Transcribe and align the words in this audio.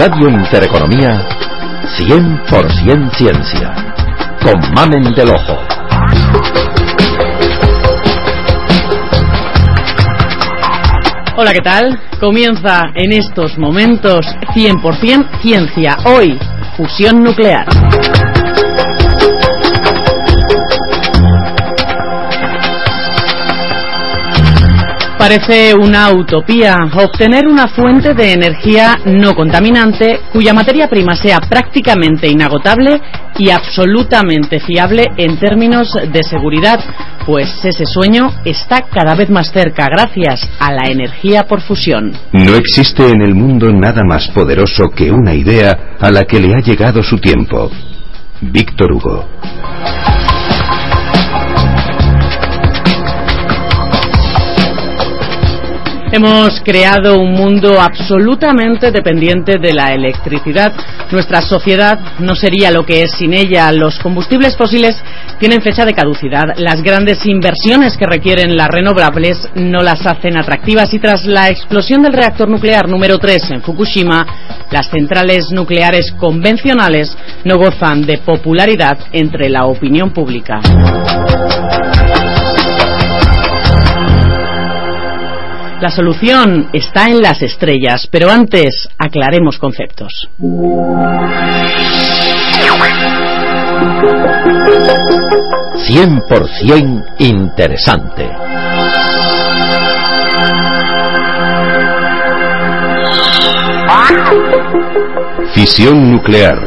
Radio 0.00 0.30
Intereconomía, 0.30 1.28
100% 1.98 3.16
ciencia, 3.18 3.94
con 4.42 4.58
Mamen 4.72 5.12
del 5.12 5.28
Ojo. 5.28 5.58
Hola, 11.36 11.52
¿qué 11.52 11.60
tal? 11.62 12.00
Comienza 12.18 12.92
en 12.94 13.12
estos 13.12 13.58
momentos 13.58 14.24
100% 14.54 15.42
ciencia. 15.42 15.98
Hoy, 16.06 16.38
fusión 16.78 17.22
nuclear. 17.22 17.66
Parece 25.30 25.74
una 25.76 26.10
utopía 26.10 26.76
obtener 26.92 27.46
una 27.46 27.68
fuente 27.68 28.14
de 28.14 28.32
energía 28.32 28.98
no 29.04 29.36
contaminante 29.36 30.18
cuya 30.32 30.52
materia 30.52 30.88
prima 30.88 31.14
sea 31.14 31.38
prácticamente 31.38 32.26
inagotable 32.26 33.00
y 33.38 33.48
absolutamente 33.50 34.58
fiable 34.58 35.04
en 35.16 35.38
términos 35.38 35.96
de 36.12 36.24
seguridad, 36.24 36.80
pues 37.24 37.64
ese 37.64 37.86
sueño 37.86 38.32
está 38.44 38.88
cada 38.92 39.14
vez 39.14 39.30
más 39.30 39.52
cerca 39.52 39.86
gracias 39.86 40.48
a 40.58 40.72
la 40.72 40.90
energía 40.90 41.44
por 41.44 41.60
fusión. 41.60 42.12
No 42.32 42.56
existe 42.56 43.08
en 43.08 43.22
el 43.22 43.36
mundo 43.36 43.72
nada 43.72 44.02
más 44.02 44.26
poderoso 44.30 44.88
que 44.88 45.12
una 45.12 45.32
idea 45.32 45.94
a 46.00 46.10
la 46.10 46.24
que 46.24 46.40
le 46.40 46.56
ha 46.56 46.58
llegado 46.58 47.04
su 47.04 47.18
tiempo. 47.18 47.70
Víctor 48.40 48.90
Hugo. 48.90 49.28
Hemos 56.12 56.60
creado 56.62 57.20
un 57.20 57.34
mundo 57.34 57.80
absolutamente 57.80 58.90
dependiente 58.90 59.60
de 59.60 59.72
la 59.72 59.94
electricidad. 59.94 60.72
Nuestra 61.12 61.40
sociedad 61.40 62.00
no 62.18 62.34
sería 62.34 62.72
lo 62.72 62.84
que 62.84 63.02
es 63.02 63.12
sin 63.12 63.32
ella. 63.32 63.70
Los 63.70 64.00
combustibles 64.00 64.56
fósiles 64.56 64.96
tienen 65.38 65.62
fecha 65.62 65.84
de 65.84 65.94
caducidad. 65.94 66.56
Las 66.56 66.82
grandes 66.82 67.24
inversiones 67.26 67.96
que 67.96 68.06
requieren 68.06 68.56
las 68.56 68.68
renovables 68.68 69.48
no 69.54 69.82
las 69.82 70.04
hacen 70.04 70.36
atractivas 70.36 70.92
y 70.92 70.98
tras 70.98 71.24
la 71.26 71.48
explosión 71.48 72.02
del 72.02 72.12
reactor 72.12 72.48
nuclear 72.48 72.88
número 72.88 73.18
3 73.18 73.52
en 73.52 73.62
Fukushima, 73.62 74.26
las 74.72 74.90
centrales 74.90 75.52
nucleares 75.52 76.10
convencionales 76.18 77.16
no 77.44 77.56
gozan 77.56 78.02
de 78.02 78.18
popularidad 78.18 78.98
entre 79.12 79.48
la 79.48 79.66
opinión 79.66 80.10
pública. 80.10 80.60
La 85.80 85.90
solución 85.90 86.68
está 86.74 87.06
en 87.06 87.22
las 87.22 87.40
estrellas, 87.40 88.06
pero 88.10 88.30
antes 88.30 88.88
aclaremos 88.98 89.58
conceptos. 89.58 90.28
«100% 95.88 97.04
interesante. 97.18 98.28
Fisión 105.54 106.12
nuclear. 106.12 106.58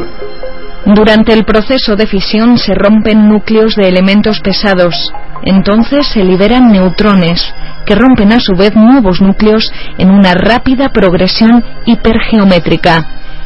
Durante 0.86 1.34
el 1.34 1.45
proceso 1.45 1.95
de 1.95 2.08
fisión 2.08 2.58
se 2.58 2.73
rompen 2.73 3.30
núcleos 3.30 3.75
de 3.75 3.88
elementos 3.88 4.39
pesados. 4.41 5.14
Entonces 5.45 6.08
se 6.08 6.23
liberan 6.23 6.72
neutrones, 6.72 7.53
que 7.86 7.95
rompen 7.95 8.31
a 8.31 8.39
su 8.39 8.53
vez 8.55 8.75
nuevos 8.75 9.22
núcleos 9.22 9.72
en 9.97 10.09
una 10.09 10.33
rápida 10.33 10.89
progresión 10.89 11.63
hipergeométrica. 11.85 13.05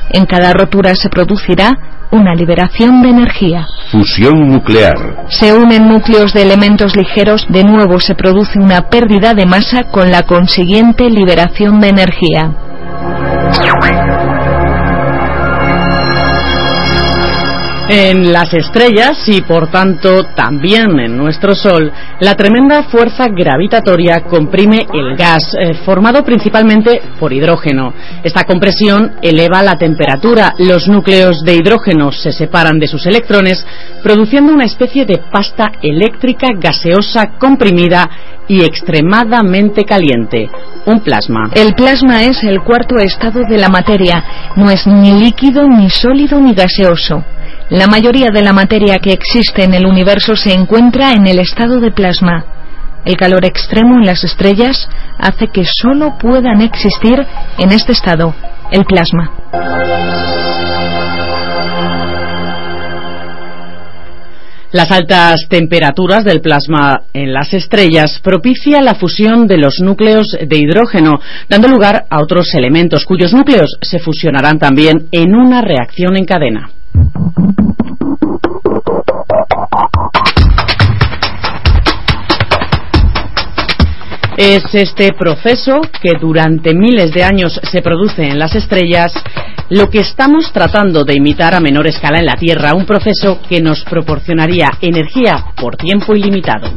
En 0.09 0.26
cada 0.26 0.54
rotura 0.54 0.95
se 0.95 1.10
producirá 1.10 1.71
una 2.11 2.33
liberación 2.33 3.02
de 3.02 3.10
energía. 3.10 3.67
Fusión 3.92 4.49
nuclear. 4.49 5.26
Se 5.30 5.54
unen 5.54 5.89
núcleos 5.89 6.33
de 6.33 6.44
elementos 6.44 6.95
ligeros, 6.95 7.45
de 7.49 7.64
nuevo 7.64 8.00
se 8.00 8.16
produce 8.16 8.60
una 8.60 8.89
pérdida 8.89 9.33
de 9.33 9.45
masa 9.45 9.83
con 9.86 10.11
la 10.11 10.23
consiguiente 10.23 11.10
liberación 11.10 11.80
de 11.82 11.89
energía. 11.89 12.52
En 17.89 18.33
las 18.33 18.53
estrellas 18.53 19.17
y 19.27 19.42
por 19.42 19.71
tanto 19.71 20.25
también 20.36 20.99
en 20.99 21.15
nuestro 21.15 21.55
Sol, 21.55 21.89
la 22.20 22.36
tremenda 22.36 22.83
fuerza 22.83 23.27
gravitatoria 23.30 24.25
comprime 24.30 24.86
el 24.93 25.15
gas, 25.15 25.55
eh, 25.58 25.73
formado 25.86 26.21
principalmente 26.26 27.02
por 27.17 27.31
hidrógeno. 27.31 27.93
Esta 28.23 28.43
compresión 28.43 29.14
eleva 29.21 29.64
la 29.64 29.77
temperatura, 29.77 30.53
los 30.58 30.89
núcleos 30.89 31.43
de 31.43 31.55
hidrógeno 31.55 32.11
se 32.11 32.33
separan 32.33 32.77
de 32.77 32.87
sus 32.87 33.05
electrones, 33.05 33.65
produciendo 34.03 34.52
una 34.52 34.65
especie 34.65 35.05
de 35.05 35.21
pasta 35.31 35.71
eléctrica 35.81 36.47
gaseosa 36.59 37.37
comprimida 37.39 38.09
y 38.49 38.64
extremadamente 38.65 39.86
caliente, 39.86 40.49
un 40.86 40.99
plasma. 40.99 41.52
El 41.53 41.73
plasma 41.73 42.23
es 42.23 42.43
el 42.43 42.61
cuarto 42.64 42.97
estado 42.97 43.42
de 43.47 43.58
la 43.58 43.70
materia, 43.70 44.52
no 44.58 44.70
es 44.70 44.86
ni 44.86 45.14
líquido, 45.21 45.70
ni 45.70 45.89
sólido, 45.89 46.39
ni 46.42 46.53
gaseoso. 46.53 47.23
La 47.70 47.88
mayoría 47.88 48.30
de 48.32 48.42
la 48.44 48.54
materia 48.54 48.98
que 49.00 49.11
existe 49.11 49.66
en 49.66 49.73
el 49.73 49.86
universo 49.86 50.38
se 50.38 50.54
encuentra 50.54 51.11
en 51.11 51.28
el 51.28 51.38
estado 51.39 51.82
de 51.82 51.92
plasma. 51.92 52.45
El 53.04 53.17
calor 53.17 53.44
extremo 53.44 53.95
en 53.95 54.05
las 54.05 54.23
estrellas 54.23 54.88
hace 55.20 55.48
que 55.48 55.66
solo 55.66 56.17
puedan 56.17 56.61
existir 56.61 57.26
en 57.58 57.72
este 57.73 57.92
estado, 57.92 58.33
el 58.72 58.86
plasma. 58.86 59.33
Las 64.72 64.89
altas 64.89 65.42
temperaturas 65.50 66.23
del 66.23 66.39
plasma 66.39 67.02
en 67.11 67.33
las 67.33 67.54
estrellas 67.54 68.22
propician 68.23 68.86
la 68.86 68.95
fusión 68.95 69.45
de 69.45 69.58
los 69.58 69.80
núcleos 69.82 70.38
de 70.39 70.58
hidrógeno, 70.58 71.20
dando 71.50 71.67
lugar 71.67 72.06
a 72.10 72.22
otros 72.22 72.54
elementos 72.54 73.04
cuyos 73.04 73.33
núcleos 73.33 73.77
se 73.82 74.00
fusionarán 74.00 74.58
también 74.58 75.08
en 75.11 75.36
una 75.36 75.61
reacción 75.61 76.16
en 76.16 76.23
cadena. 76.23 76.70
Es 84.37 84.63
este 84.73 85.13
proceso 85.13 85.81
que 85.99 86.11
durante 86.21 86.75
miles 86.75 87.11
de 87.11 87.23
años 87.23 87.59
se 87.63 87.81
produce 87.81 88.23
en 88.23 88.37
las 88.37 88.55
estrellas 88.55 89.11
lo 89.69 89.89
que 89.89 89.99
estamos 89.99 90.53
tratando 90.53 91.03
de 91.03 91.15
imitar 91.15 91.55
a 91.55 91.59
menor 91.59 91.87
escala 91.87 92.19
en 92.19 92.27
la 92.27 92.35
Tierra, 92.35 92.75
un 92.75 92.85
proceso 92.85 93.41
que 93.49 93.61
nos 93.61 93.83
proporcionaría 93.83 94.69
energía 94.79 95.47
por 95.55 95.75
tiempo 95.75 96.15
ilimitado. 96.15 96.71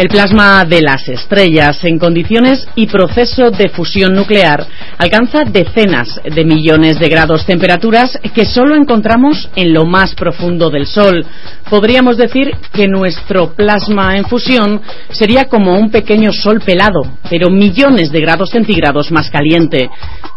El 0.00 0.08
plasma 0.08 0.64
de 0.64 0.80
las 0.80 1.06
estrellas 1.10 1.84
en 1.84 1.98
condiciones 1.98 2.66
y 2.74 2.86
proceso 2.86 3.50
de 3.50 3.68
fusión 3.68 4.14
nuclear 4.14 4.66
alcanza 4.96 5.44
decenas 5.44 6.18
de 6.24 6.42
millones 6.42 6.98
de 6.98 7.06
grados 7.10 7.44
temperaturas 7.44 8.18
que 8.34 8.46
solo 8.46 8.76
encontramos 8.76 9.50
en 9.56 9.74
lo 9.74 9.84
más 9.84 10.14
profundo 10.14 10.70
del 10.70 10.86
Sol. 10.86 11.26
Podríamos 11.68 12.16
decir 12.16 12.50
que 12.72 12.88
nuestro 12.88 13.52
plasma 13.52 14.16
en 14.16 14.24
fusión 14.24 14.80
sería 15.10 15.44
como 15.44 15.78
un 15.78 15.90
pequeño 15.90 16.32
sol 16.32 16.62
pelado, 16.64 17.02
pero 17.28 17.50
millones 17.50 18.10
de 18.10 18.20
grados 18.20 18.48
centígrados 18.48 19.12
más 19.12 19.28
caliente. 19.28 19.90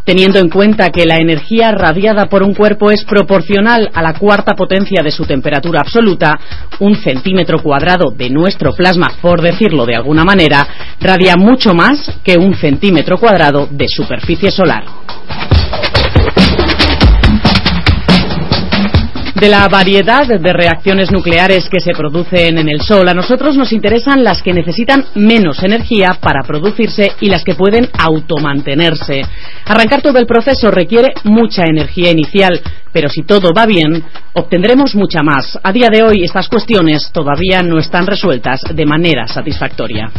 Teniendo 0.03 0.40
en 0.40 0.50
cuenta 0.50 0.90
que 0.90 1.06
la 1.06 1.16
energía 1.16 1.72
radiada 1.72 2.25
por 2.25 2.44
un 2.44 2.53
cuerpo 2.53 2.91
es 2.91 3.06
proporcional 3.06 3.90
a 3.94 4.01
la 4.01 4.13
cuarta 4.13 4.53
potencia 4.53 5.01
de 5.01 5.12
su 5.12 5.24
temperatura 5.25 5.80
absoluta, 5.80 6.38
un 6.81 6.95
centímetro 6.95 7.60
cuadrado 7.63 8.12
de 8.12 8.30
nuestro 8.30 8.74
plasma, 8.74 9.13
por 9.21 9.42
decirlo 9.53 9.85
de 9.85 9.95
alguna 9.95 10.23
manera, 10.23 10.67
radia 11.00 11.35
mucho 11.38 11.73
más 11.73 12.11
que 12.23 12.38
un 12.38 12.55
centímetro 12.55 13.17
cuadrado 13.17 13.67
de 13.69 13.88
superficie 13.88 14.51
solar. 14.51 14.83
De 19.44 19.50
la 19.50 19.68
variedad 19.68 20.25
de 20.25 20.54
reacciones 20.54 21.12
nucleares 21.12 21.68
que 21.68 21.81
se 21.81 21.92
producen 21.92 22.60
en 22.60 22.69
el 22.69 22.80
Sol, 22.80 23.10
a 23.10 23.13
nosotros 23.13 23.57
nos 23.57 23.74
interesan 23.74 24.24
las 24.24 24.42
que 24.42 24.54
necesitan 24.54 25.04
menos 25.16 25.62
energía 25.63 26.18
para 26.22 26.44
producirse 26.44 27.12
y 27.19 27.30
las 27.30 27.44
que 27.44 27.54
pueden 27.54 27.90
automantenerse. 27.92 29.22
Arrancar 29.66 30.01
todo 30.01 30.18
el 30.18 30.28
proceso 30.28 30.72
requiere 30.72 31.10
mucha 31.25 31.63
energía 31.63 32.12
inicial, 32.12 32.62
pero 32.94 33.10
si 33.10 33.24
todo 33.24 33.50
va 33.54 33.66
bien, 33.66 34.06
obtendremos 34.31 34.95
mucha 34.95 35.24
más. 35.24 35.60
A 35.62 35.74
día 35.74 35.89
de 35.92 36.04
hoy 36.04 36.24
estas 36.24 36.48
cuestiones 36.48 37.12
todavía 37.12 37.62
no 37.63 37.80
están 37.80 38.07
resueltas 38.07 38.62
de 38.74 38.86
manera 38.86 39.28
satisfactoria. 39.28 40.10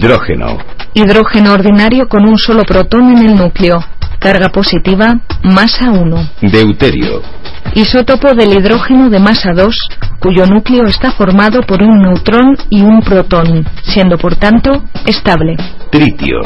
Hidrógeno. 0.00 0.56
Hidrógeno 0.94 1.52
ordinario 1.52 2.08
con 2.08 2.26
un 2.26 2.38
solo 2.38 2.62
protón 2.62 3.14
en 3.18 3.22
el 3.22 3.34
núcleo. 3.36 3.84
Carga 4.18 4.48
positiva, 4.48 5.20
masa 5.42 5.90
1. 5.90 6.30
Deuterio. 6.40 7.20
Isótopo 7.74 8.32
del 8.32 8.54
hidrógeno 8.54 9.10
de 9.10 9.18
masa 9.18 9.52
2, 9.52 9.76
cuyo 10.18 10.46
núcleo 10.46 10.86
está 10.86 11.12
formado 11.12 11.60
por 11.60 11.82
un 11.82 12.00
neutrón 12.00 12.56
y 12.70 12.80
un 12.80 13.02
protón, 13.02 13.66
siendo 13.82 14.16
por 14.16 14.36
tanto 14.36 14.84
estable. 15.04 15.56
Tritio. 15.90 16.38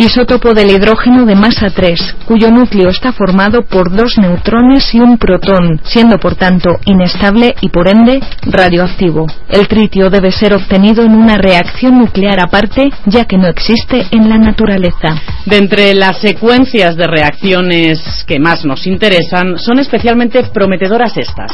Isótopo 0.00 0.54
del 0.54 0.70
hidrógeno 0.70 1.26
de 1.26 1.34
masa 1.34 1.70
3, 1.74 2.18
cuyo 2.24 2.52
núcleo 2.52 2.88
está 2.88 3.12
formado 3.12 3.62
por 3.62 3.90
dos 3.90 4.16
neutrones 4.16 4.94
y 4.94 5.00
un 5.00 5.18
protón, 5.18 5.80
siendo 5.82 6.18
por 6.18 6.36
tanto 6.36 6.70
inestable 6.84 7.56
y 7.60 7.68
por 7.70 7.88
ende 7.88 8.20
radioactivo. 8.42 9.26
El 9.48 9.66
tritio 9.66 10.08
debe 10.08 10.30
ser 10.30 10.54
obtenido 10.54 11.02
en 11.02 11.16
una 11.16 11.36
reacción 11.36 11.98
nuclear 11.98 12.38
aparte, 12.38 12.88
ya 13.06 13.24
que 13.24 13.38
no 13.38 13.48
existe 13.48 14.06
en 14.12 14.28
la 14.28 14.38
naturaleza. 14.38 15.20
De 15.46 15.56
entre 15.56 15.92
las 15.94 16.18
secuencias 16.20 16.96
de 16.96 17.08
reacciones 17.08 18.24
que 18.24 18.38
más 18.38 18.64
nos 18.64 18.86
interesan, 18.86 19.58
son 19.58 19.80
especialmente 19.80 20.44
prometedoras 20.54 21.16
estas. 21.16 21.50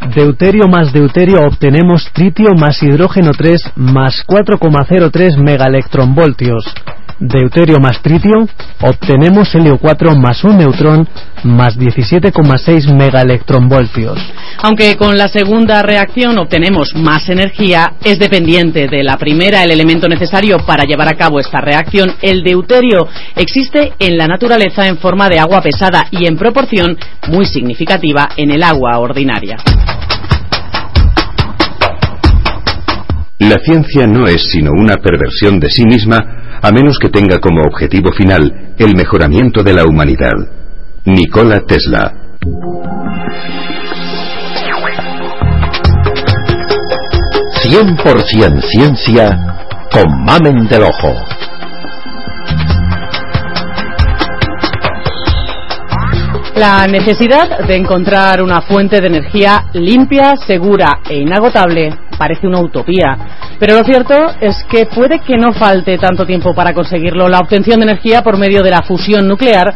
Deuterio 0.00 0.68
más 0.68 0.92
deuterio 0.92 1.38
obtenemos 1.46 2.10
tritio 2.12 2.54
más 2.54 2.82
hidrógeno 2.82 3.32
3 3.36 3.72
más 3.76 4.24
4,03 4.26 5.36
megaelectronvoltios. 5.36 6.64
Deuterio 7.18 7.78
más 7.80 8.02
tritio, 8.02 8.46
obtenemos 8.82 9.54
helio 9.54 9.78
4 9.78 10.16
más 10.16 10.44
un 10.44 10.58
neutrón 10.58 11.08
más 11.44 11.78
17,6 11.78 12.94
megaelectronvoltios. 12.94 14.18
Aunque 14.62 14.96
con 14.96 15.16
la 15.16 15.26
segunda 15.28 15.80
reacción 15.82 16.38
obtenemos 16.38 16.94
más 16.94 17.28
energía, 17.30 17.94
es 18.04 18.18
dependiente 18.18 18.88
de 18.88 19.02
la 19.02 19.16
primera 19.16 19.64
el 19.64 19.70
elemento 19.70 20.08
necesario 20.08 20.58
para 20.58 20.84
llevar 20.84 21.08
a 21.08 21.16
cabo 21.16 21.40
esta 21.40 21.62
reacción. 21.62 22.12
El 22.20 22.42
deuterio 22.42 23.08
existe 23.34 23.94
en 23.98 24.18
la 24.18 24.26
naturaleza 24.26 24.86
en 24.86 24.98
forma 24.98 25.30
de 25.30 25.38
agua 25.38 25.62
pesada 25.62 26.06
y 26.10 26.26
en 26.26 26.36
proporción 26.36 26.98
muy 27.28 27.46
significativa 27.46 28.28
en 28.36 28.50
el 28.50 28.62
agua 28.62 28.98
ordinaria. 28.98 29.56
La 33.38 33.58
ciencia 33.58 34.06
no 34.06 34.26
es 34.26 34.50
sino 34.50 34.70
una 34.72 34.96
perversión 34.96 35.60
de 35.60 35.68
sí 35.70 35.84
misma 35.84 36.58
a 36.62 36.72
menos 36.72 36.98
que 36.98 37.10
tenga 37.10 37.38
como 37.38 37.60
objetivo 37.60 38.10
final 38.12 38.74
el 38.78 38.96
mejoramiento 38.96 39.62
de 39.62 39.72
la 39.74 39.84
humanidad. 39.84 40.32
Nikola 41.04 41.60
Tesla. 41.60 42.12
Cien 47.62 47.96
por 47.96 48.20
cien 48.22 48.62
ciencia 48.62 49.28
con 49.92 50.24
Mamen 50.24 50.66
del 50.66 50.82
Ojo. 50.82 51.14
La 56.56 56.86
necesidad 56.86 57.66
de 57.66 57.76
encontrar 57.76 58.40
una 58.42 58.62
fuente 58.62 58.98
de 59.02 59.08
energía 59.08 59.66
limpia, 59.74 60.36
segura 60.36 61.00
e 61.06 61.18
inagotable 61.18 61.94
parece 62.16 62.46
una 62.46 62.60
utopía. 62.60 63.14
Pero 63.58 63.76
lo 63.76 63.84
cierto 63.84 64.14
es 64.40 64.64
que 64.64 64.86
puede 64.86 65.18
que 65.18 65.36
no 65.36 65.52
falte 65.52 65.98
tanto 65.98 66.24
tiempo 66.24 66.54
para 66.54 66.72
conseguirlo. 66.72 67.28
La 67.28 67.40
obtención 67.40 67.80
de 67.80 67.84
energía 67.84 68.22
por 68.22 68.38
medio 68.38 68.62
de 68.62 68.70
la 68.70 68.80
fusión 68.80 69.28
nuclear 69.28 69.74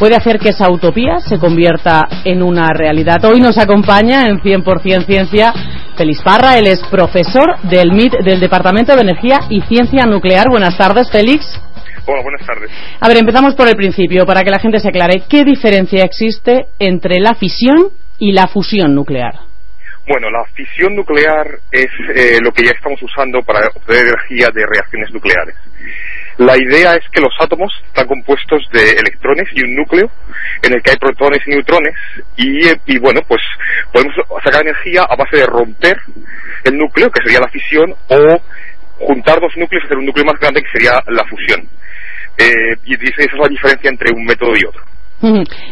puede 0.00 0.16
hacer 0.16 0.40
que 0.40 0.48
esa 0.48 0.68
utopía 0.68 1.20
se 1.20 1.38
convierta 1.38 2.08
en 2.24 2.42
una 2.42 2.70
realidad. 2.72 3.24
Hoy 3.24 3.40
nos 3.40 3.56
acompaña 3.56 4.24
en 4.24 4.40
100% 4.40 5.06
Ciencia 5.06 5.54
Félix 5.96 6.22
Parra, 6.22 6.58
él 6.58 6.66
es 6.66 6.80
profesor 6.90 7.60
del 7.62 7.92
MIT 7.92 8.14
del 8.24 8.40
Departamento 8.40 8.96
de 8.96 9.02
Energía 9.02 9.42
y 9.48 9.60
Ciencia 9.60 10.06
Nuclear. 10.06 10.48
Buenas 10.50 10.76
tardes, 10.76 11.08
Félix. 11.08 11.60
Hola, 12.08 12.22
buenas 12.22 12.46
tardes. 12.46 12.70
A 13.00 13.08
ver, 13.08 13.16
empezamos 13.16 13.56
por 13.56 13.66
el 13.66 13.74
principio, 13.74 14.24
para 14.24 14.42
que 14.42 14.50
la 14.50 14.60
gente 14.60 14.78
se 14.78 14.88
aclare. 14.88 15.24
¿Qué 15.28 15.44
diferencia 15.44 16.04
existe 16.04 16.66
entre 16.78 17.18
la 17.18 17.34
fisión 17.34 17.90
y 18.18 18.32
la 18.32 18.46
fusión 18.46 18.94
nuclear? 18.94 19.34
Bueno, 20.06 20.30
la 20.30 20.44
fisión 20.54 20.94
nuclear 20.94 21.58
es 21.72 21.88
eh, 22.14 22.38
lo 22.40 22.52
que 22.52 22.62
ya 22.62 22.70
estamos 22.70 23.02
usando 23.02 23.40
para 23.42 23.66
obtener 23.74 24.06
energía 24.06 24.50
de 24.54 24.62
reacciones 24.64 25.10
nucleares. 25.12 25.56
La 26.38 26.54
idea 26.56 26.94
es 26.94 27.02
que 27.10 27.20
los 27.20 27.34
átomos 27.40 27.72
están 27.88 28.06
compuestos 28.06 28.62
de 28.72 28.92
electrones 28.92 29.48
y 29.52 29.64
un 29.64 29.74
núcleo 29.74 30.08
en 30.62 30.74
el 30.74 30.82
que 30.82 30.92
hay 30.92 30.96
protones 30.98 31.40
y 31.44 31.50
neutrones 31.50 31.94
y, 32.36 32.68
y 32.86 32.98
bueno, 32.98 33.20
pues 33.26 33.40
podemos 33.92 34.14
sacar 34.44 34.62
energía 34.62 35.02
a 35.08 35.16
base 35.16 35.38
de 35.38 35.46
romper 35.46 35.96
el 36.62 36.78
núcleo, 36.78 37.10
que 37.10 37.22
sería 37.24 37.40
la 37.40 37.48
fisión, 37.48 37.92
o 38.08 39.06
juntar 39.06 39.40
dos 39.40 39.52
núcleos 39.56 39.82
y 39.82 39.86
hacer 39.86 39.98
un 39.98 40.06
núcleo 40.06 40.24
más 40.24 40.38
grande, 40.38 40.62
que 40.62 40.70
sería 40.70 41.00
la 41.08 41.24
fusión. 41.24 41.68
Eh, 42.38 42.76
y 42.84 42.94
esa 42.94 43.22
es 43.22 43.32
la 43.40 43.48
diferencia 43.48 43.90
entre 43.90 44.12
un 44.14 44.24
método 44.24 44.52
y 44.54 44.66
otro. 44.66 44.82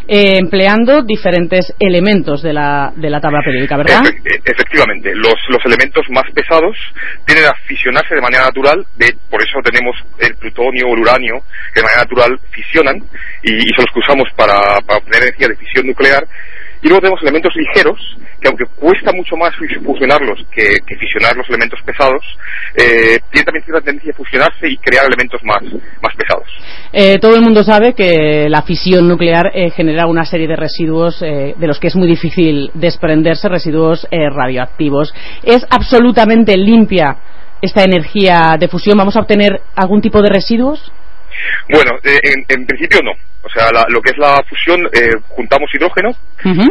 Eh, 0.07 0.37
empleando 0.39 1.03
diferentes 1.03 1.71
elementos 1.79 2.41
de 2.41 2.51
la, 2.51 2.91
de 2.95 3.09
la 3.11 3.19
tabla 3.21 3.41
periódica, 3.45 3.77
¿verdad? 3.77 4.01
Efe- 4.03 4.41
efectivamente, 4.43 5.13
los, 5.13 5.35
los 5.49 5.63
elementos 5.65 6.03
más 6.09 6.23
pesados 6.33 6.75
tienden 7.25 7.45
a 7.45 7.53
fisionarse 7.67 8.15
de 8.15 8.21
manera 8.21 8.45
natural, 8.45 8.83
de, 8.97 9.15
por 9.29 9.43
eso 9.43 9.59
tenemos 9.63 9.95
el 10.17 10.35
plutonio 10.37 10.87
o 10.87 10.95
el 10.95 11.01
uranio, 11.01 11.43
que 11.73 11.81
de 11.81 11.83
manera 11.83 12.01
natural 12.01 12.39
fisionan, 12.49 12.95
y, 13.43 13.53
y 13.53 13.69
son 13.75 13.85
los 13.85 13.93
que 13.93 13.99
usamos 13.99 14.27
para, 14.35 14.81
para 14.81 14.97
obtener 14.97 15.23
energía 15.29 15.47
de 15.49 15.55
fisión 15.57 15.85
nuclear. 15.87 16.25
Y 16.85 16.87
luego 16.87 17.01
tenemos 17.01 17.21
elementos 17.23 17.51
ligeros, 17.55 17.97
que 18.39 18.47
aunque 18.47 18.65
cuesta 18.77 19.11
mucho 19.11 19.35
más 19.35 19.49
fus- 19.55 19.83
fusionarlos 19.83 20.37
que, 20.53 20.77
que 20.85 20.95
fisionar 20.97 21.35
los 21.35 21.49
elementos 21.49 21.79
pesados, 21.83 22.21
eh, 22.77 23.17
tienen 23.31 23.45
también 23.45 23.65
cierta 23.65 23.81
tendencia 23.81 24.11
a 24.13 24.15
fusionarse 24.15 24.69
y 24.69 24.77
crear 24.77 25.03
elementos 25.07 25.41
más, 25.43 25.63
más 25.63 26.13
pesados. 26.15 26.45
Eh, 26.93 27.17
todo 27.19 27.35
el 27.35 27.41
mundo 27.41 27.63
sabe 27.63 27.93
que 27.95 28.45
la 28.49 28.61
fisión 28.61 29.07
nuclear 29.07 29.49
eh, 29.55 29.71
genera 29.71 30.05
una 30.05 30.25
serie 30.25 30.47
de 30.47 30.55
residuos 30.55 31.19
eh, 31.23 31.55
de 31.57 31.67
los 31.67 31.79
que 31.79 31.87
es 31.87 31.95
muy 31.95 32.07
difícil 32.07 32.69
desprenderse, 32.75 33.49
residuos 33.49 34.07
eh, 34.11 34.29
radioactivos. 34.29 35.11
¿Es 35.41 35.65
absolutamente 35.71 36.55
limpia 36.55 37.17
esta 37.63 37.83
energía 37.83 38.57
de 38.59 38.67
fusión? 38.67 38.95
¿Vamos 38.95 39.17
a 39.17 39.21
obtener 39.21 39.59
algún 39.75 40.01
tipo 40.01 40.21
de 40.21 40.29
residuos? 40.29 40.91
Bueno, 41.69 41.91
eh, 42.03 42.19
en, 42.23 42.45
en 42.47 42.65
principio 42.65 42.99
no. 43.03 43.11
O 43.41 43.49
sea, 43.49 43.71
la- 43.71 43.85
lo 43.89 44.01
que 44.01 44.11
es 44.11 44.17
la 44.17 44.41
fusión, 44.49 44.85
eh, 44.93 45.11
juntamos 45.29 45.69
hidrógeno 45.73 46.09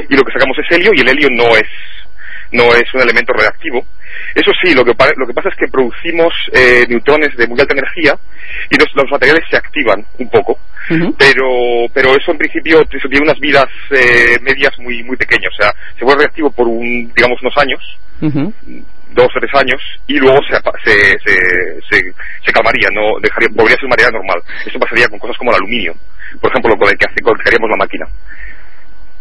y 0.09 0.17
lo 0.17 0.23
que 0.23 0.33
sacamos 0.33 0.57
es 0.59 0.77
helio 0.77 0.91
y 0.95 1.01
el 1.01 1.09
helio 1.09 1.29
no 1.31 1.57
es 1.57 1.67
no 2.53 2.73
es 2.75 2.85
un 2.95 3.01
elemento 3.01 3.33
reactivo. 3.33 3.85
Eso 4.35 4.53
sí, 4.63 4.75
lo 4.75 4.85
que, 4.85 4.93
lo 5.17 5.27
que 5.27 5.35
pasa 5.35 5.49
es 5.49 5.57
que 5.57 5.67
producimos 5.67 6.33
eh, 6.53 6.85
neutrones 6.89 7.37
de 7.37 7.49
muy 7.49 7.61
alta 7.61 7.75
energía 7.75 8.17
y 8.71 8.77
los, 8.79 8.87
los 8.95 9.11
materiales 9.11 9.45
se 9.51 9.57
activan 9.57 10.05
un 10.19 10.29
poco, 10.31 10.59
pero 11.19 11.49
pero 11.93 12.15
eso 12.17 12.31
en 12.31 12.39
principio 12.39 12.81
eso 12.83 13.09
tiene 13.09 13.25
unas 13.25 13.41
vidas 13.41 13.67
eh, 13.91 14.39
medias 14.43 14.71
muy 14.79 15.03
muy 15.03 15.17
pequeñas. 15.17 15.53
O 15.59 15.63
sea, 15.63 15.73
se 15.99 16.05
vuelve 16.05 16.23
reactivo 16.25 16.51
por 16.51 16.69
un 16.69 17.11
digamos 17.17 17.41
unos 17.43 17.57
años. 17.59 17.81
Dos 19.15 19.29
o 19.35 19.41
tres 19.41 19.55
años 19.55 19.81
y 20.07 20.19
luego 20.19 20.39
se, 20.45 20.57
se, 20.85 21.19
se, 21.25 22.13
se, 22.45 22.53
calmaría, 22.53 22.89
no 22.93 23.19
dejaría, 23.21 23.49
volvería 23.53 23.77
a 23.77 23.79
ser 23.79 23.87
un 23.87 23.91
material 23.91 24.13
normal. 24.13 24.43
Esto 24.67 24.79
pasaría 24.79 25.09
con 25.09 25.19
cosas 25.19 25.37
como 25.39 25.51
el 25.51 25.57
aluminio, 25.57 25.95
por 26.41 26.51
ejemplo, 26.51 26.77
con 26.77 26.89
el 26.89 26.99
que 26.99 27.07
hace, 27.09 27.23
con 27.23 27.37
el 27.37 27.43
que 27.43 27.49
haríamos 27.49 27.71
la 27.71 27.77
máquina. 27.77 28.07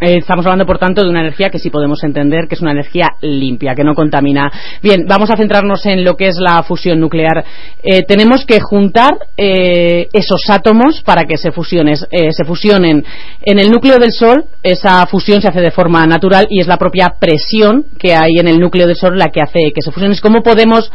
Eh, 0.06 0.18
estamos 0.18 0.46
hablando, 0.46 0.66
por 0.66 0.80
tanto, 0.80 1.02
de 1.02 1.10
una 1.10 1.22
energía 1.22 1.50
que 1.50 1.60
sí 1.60 1.70
podemos 1.70 2.04
entender 2.04 2.50
que 2.50 2.56
es 2.56 2.62
una 2.62 2.74
energía 2.74 3.12
limpia, 3.22 3.74
que 3.74 3.86
no 3.86 3.96
contamina. 3.96 4.52
Bien, 4.82 5.06
vamos 5.08 5.32
a 5.32 5.38
centrarnos 5.38 5.86
en 5.86 6.04
lo 6.04 6.18
que 6.18 6.28
es 6.28 6.36
la 6.40 6.62
fusión 6.64 7.00
nuclear. 7.00 7.46
Eh, 7.82 8.04
tenemos 8.06 8.46
que 8.46 8.60
juntar 8.60 9.14
eh, 9.38 10.10
esos 10.12 10.42
átomos 10.50 11.02
para 11.04 11.24
que 11.24 11.38
se, 11.38 11.54
fusiones, 11.54 12.06
eh, 12.12 12.34
se 12.34 12.44
fusionen. 12.44 13.06
En 13.44 13.60
el 13.60 13.72
núcleo 13.72 13.98
del 13.98 14.12
Sol, 14.12 14.44
esa 14.62 15.06
fusión 15.06 15.42
se 15.42 15.48
hace 15.48 15.62
de 15.62 15.72
forma 15.72 16.06
natural 16.06 16.48
y 16.50 16.60
es 16.60 16.68
la 16.68 16.76
propia 16.76 17.16
presión 17.18 17.86
que 17.98 18.14
hay 18.14 18.40
en 18.40 18.50
el 18.50 18.60
núcleo 18.60 18.88
del 18.88 18.98
Sol 18.98 19.18
la 19.18 19.30
que 19.30 19.40
hace 19.40 19.72
que 19.74 19.82
se 19.82 19.92
fusionen. 19.94 20.18
¿Cómo 20.22 20.44
podemos 20.44 20.92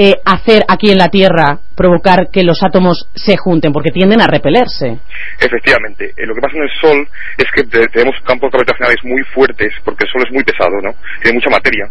eh, 0.00 0.14
hacer 0.24 0.62
aquí 0.68 0.90
en 0.92 0.98
la 0.98 1.08
Tierra 1.08 1.58
provocar 1.74 2.28
que 2.32 2.44
los 2.44 2.62
átomos 2.62 3.08
se 3.16 3.36
junten? 3.36 3.72
Porque 3.72 3.90
tienden 3.90 4.20
a 4.20 4.28
repelerse. 4.28 4.98
Efectivamente, 5.40 6.12
eh, 6.16 6.24
lo 6.26 6.34
que 6.34 6.40
pasa 6.40 6.56
en 6.56 6.62
el 6.62 6.70
Sol 6.80 7.08
es 7.36 7.46
que 7.54 7.64
te- 7.64 7.86
tenemos 7.88 8.14
campos 8.24 8.50
gravitacionales 8.52 8.98
muy 9.02 9.22
fuertes 9.34 9.68
porque 9.84 10.04
el 10.04 10.10
Sol 10.12 10.22
es 10.24 10.32
muy 10.32 10.44
pesado, 10.44 10.70
¿no? 10.82 10.94
Tiene 11.22 11.38
mucha 11.38 11.50
materia 11.50 11.84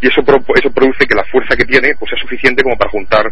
y 0.00 0.08
eso 0.08 0.22
pro- 0.22 0.44
eso 0.54 0.70
produce 0.70 1.06
que 1.06 1.14
la 1.14 1.24
fuerza 1.24 1.56
que 1.56 1.64
tiene 1.64 1.94
pues 1.98 2.10
sea 2.10 2.20
suficiente 2.20 2.62
como 2.62 2.76
para 2.76 2.90
juntar 2.90 3.24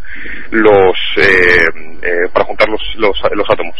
los 0.50 0.96
eh, 1.18 1.66
eh, 2.02 2.28
para 2.32 2.44
juntar 2.46 2.68
los, 2.68 2.80
los, 2.96 3.16
los 3.36 3.48
átomos. 3.50 3.76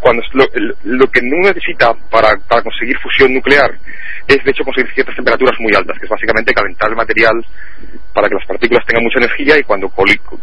Cuando 0.00 0.22
lo, 0.34 0.44
lo 0.84 1.06
que 1.10 1.20
no 1.22 1.48
necesita 1.48 1.92
para, 2.10 2.36
para 2.48 2.62
conseguir 2.62 2.98
fusión 2.98 3.32
nuclear 3.34 3.70
es 4.28 4.42
de 4.44 4.50
hecho 4.50 4.64
conseguir 4.64 4.92
ciertas 4.94 5.14
temperaturas 5.16 5.54
muy 5.60 5.72
altas, 5.74 5.96
que 5.98 6.04
es 6.06 6.10
básicamente 6.10 6.52
calentar 6.52 6.90
el 6.90 6.96
material 6.96 7.34
para 8.12 8.28
que 8.28 8.34
las 8.34 8.46
partículas 8.46 8.84
tengan 8.86 9.04
mucha 9.04 9.18
energía 9.18 9.58
y 9.58 9.62
cuando 9.62 9.92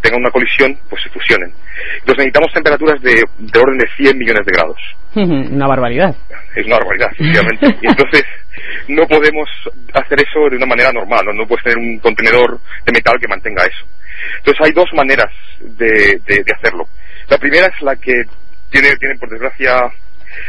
tengan 0.02 0.22
una 0.22 0.32
colisión 0.32 0.78
pues 0.90 1.02
se 1.04 1.10
fusionen. 1.10 1.52
Entonces 2.00 2.18
necesitamos 2.26 2.54
temperaturas 2.54 3.02
de, 3.02 3.14
de 3.38 3.60
orden 3.60 3.78
de 3.78 3.88
100 3.98 4.18
millones 4.18 4.46
de 4.46 4.52
grados 4.54 4.78
una 5.16 5.68
barbaridad. 5.68 6.16
es 6.56 6.66
una 6.66 6.78
barbaridad, 6.78 7.10
efectivamente. 7.12 7.78
Y 7.82 7.88
entonces 7.88 8.24
no 8.88 9.04
podemos 9.08 9.50
hacer 9.94 10.20
eso 10.22 10.50
de 10.50 10.58
una 10.58 10.66
manera 10.66 10.92
normal, 10.92 11.26
no, 11.26 11.34
no 11.34 11.48
puedes 11.48 11.64
tener 11.64 11.78
un 11.78 12.00
contenedor 12.00 12.60
de 12.86 12.92
metal 12.94 13.16
que 13.20 13.28
mantenga 13.28 13.64
eso. 13.64 13.86
Entonces 14.38 14.66
hay 14.66 14.72
dos 14.72 14.88
maneras 14.94 15.32
de, 15.60 16.20
de- 16.26 16.44
de 16.44 16.54
hacerlo. 16.56 16.88
La 17.30 17.38
primera 17.38 17.68
es 17.68 17.82
la 17.82 17.96
que 17.96 18.24
tiene, 18.70 18.96
tiene 18.98 19.16
por 19.20 19.30
desgracia 19.30 19.76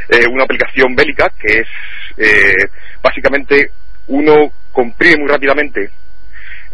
eh, 0.09 0.26
una 0.31 0.45
aplicación 0.45 0.95
bélica 0.95 1.31
que 1.38 1.61
es 1.61 1.69
eh, 2.17 2.69
básicamente 3.03 3.71
uno 4.09 4.53
comprime 4.73 5.17
muy 5.21 5.29
rápidamente 5.29 5.91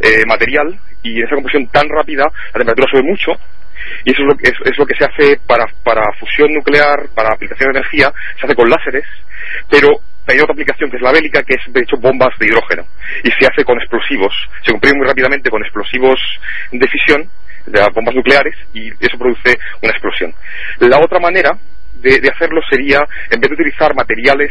eh, 0.02 0.24
material 0.26 0.78
y 1.02 1.18
en 1.18 1.26
esa 1.26 1.34
compresión 1.34 1.66
tan 1.68 1.88
rápida 1.88 2.24
la 2.24 2.58
temperatura 2.58 2.88
sube 2.90 3.02
mucho 3.02 3.32
y 4.04 4.12
eso 4.12 4.22
es 4.22 4.28
lo 4.28 4.36
que, 4.36 4.48
es, 4.48 4.78
lo 4.78 4.86
que 4.86 4.94
se 4.94 5.04
hace 5.04 5.40
para, 5.46 5.66
para 5.82 6.02
fusión 6.18 6.52
nuclear, 6.52 7.08
para 7.14 7.32
aplicación 7.32 7.72
de 7.72 7.78
energía, 7.78 8.12
se 8.38 8.46
hace 8.46 8.54
con 8.54 8.68
láseres, 8.68 9.04
pero 9.70 9.88
hay 10.26 10.38
otra 10.38 10.52
aplicación 10.52 10.90
que 10.90 10.96
es 10.96 11.02
la 11.02 11.12
bélica, 11.12 11.42
que 11.42 11.54
es 11.54 11.72
de 11.72 11.80
hecho 11.80 11.96
bombas 11.96 12.30
de 12.38 12.46
hidrógeno 12.46 12.86
y 13.24 13.30
se 13.30 13.46
hace 13.46 13.64
con 13.64 13.78
explosivos, 13.78 14.32
se 14.64 14.70
comprime 14.70 14.98
muy 14.98 15.06
rápidamente 15.06 15.50
con 15.50 15.62
explosivos 15.62 16.20
de 16.70 16.88
fisión, 16.88 17.28
de 17.66 17.86
bombas 17.94 18.14
nucleares 18.14 18.54
y 18.72 18.88
eso 18.88 19.18
produce 19.18 19.58
una 19.82 19.92
explosión. 19.92 20.34
La 20.78 20.98
otra 20.98 21.18
manera 21.18 21.58
de, 22.00 22.20
de 22.20 22.28
hacerlo 22.28 22.60
sería, 22.68 22.98
en 23.30 23.40
vez 23.40 23.50
de 23.50 23.54
utilizar 23.54 23.94
materiales 23.94 24.50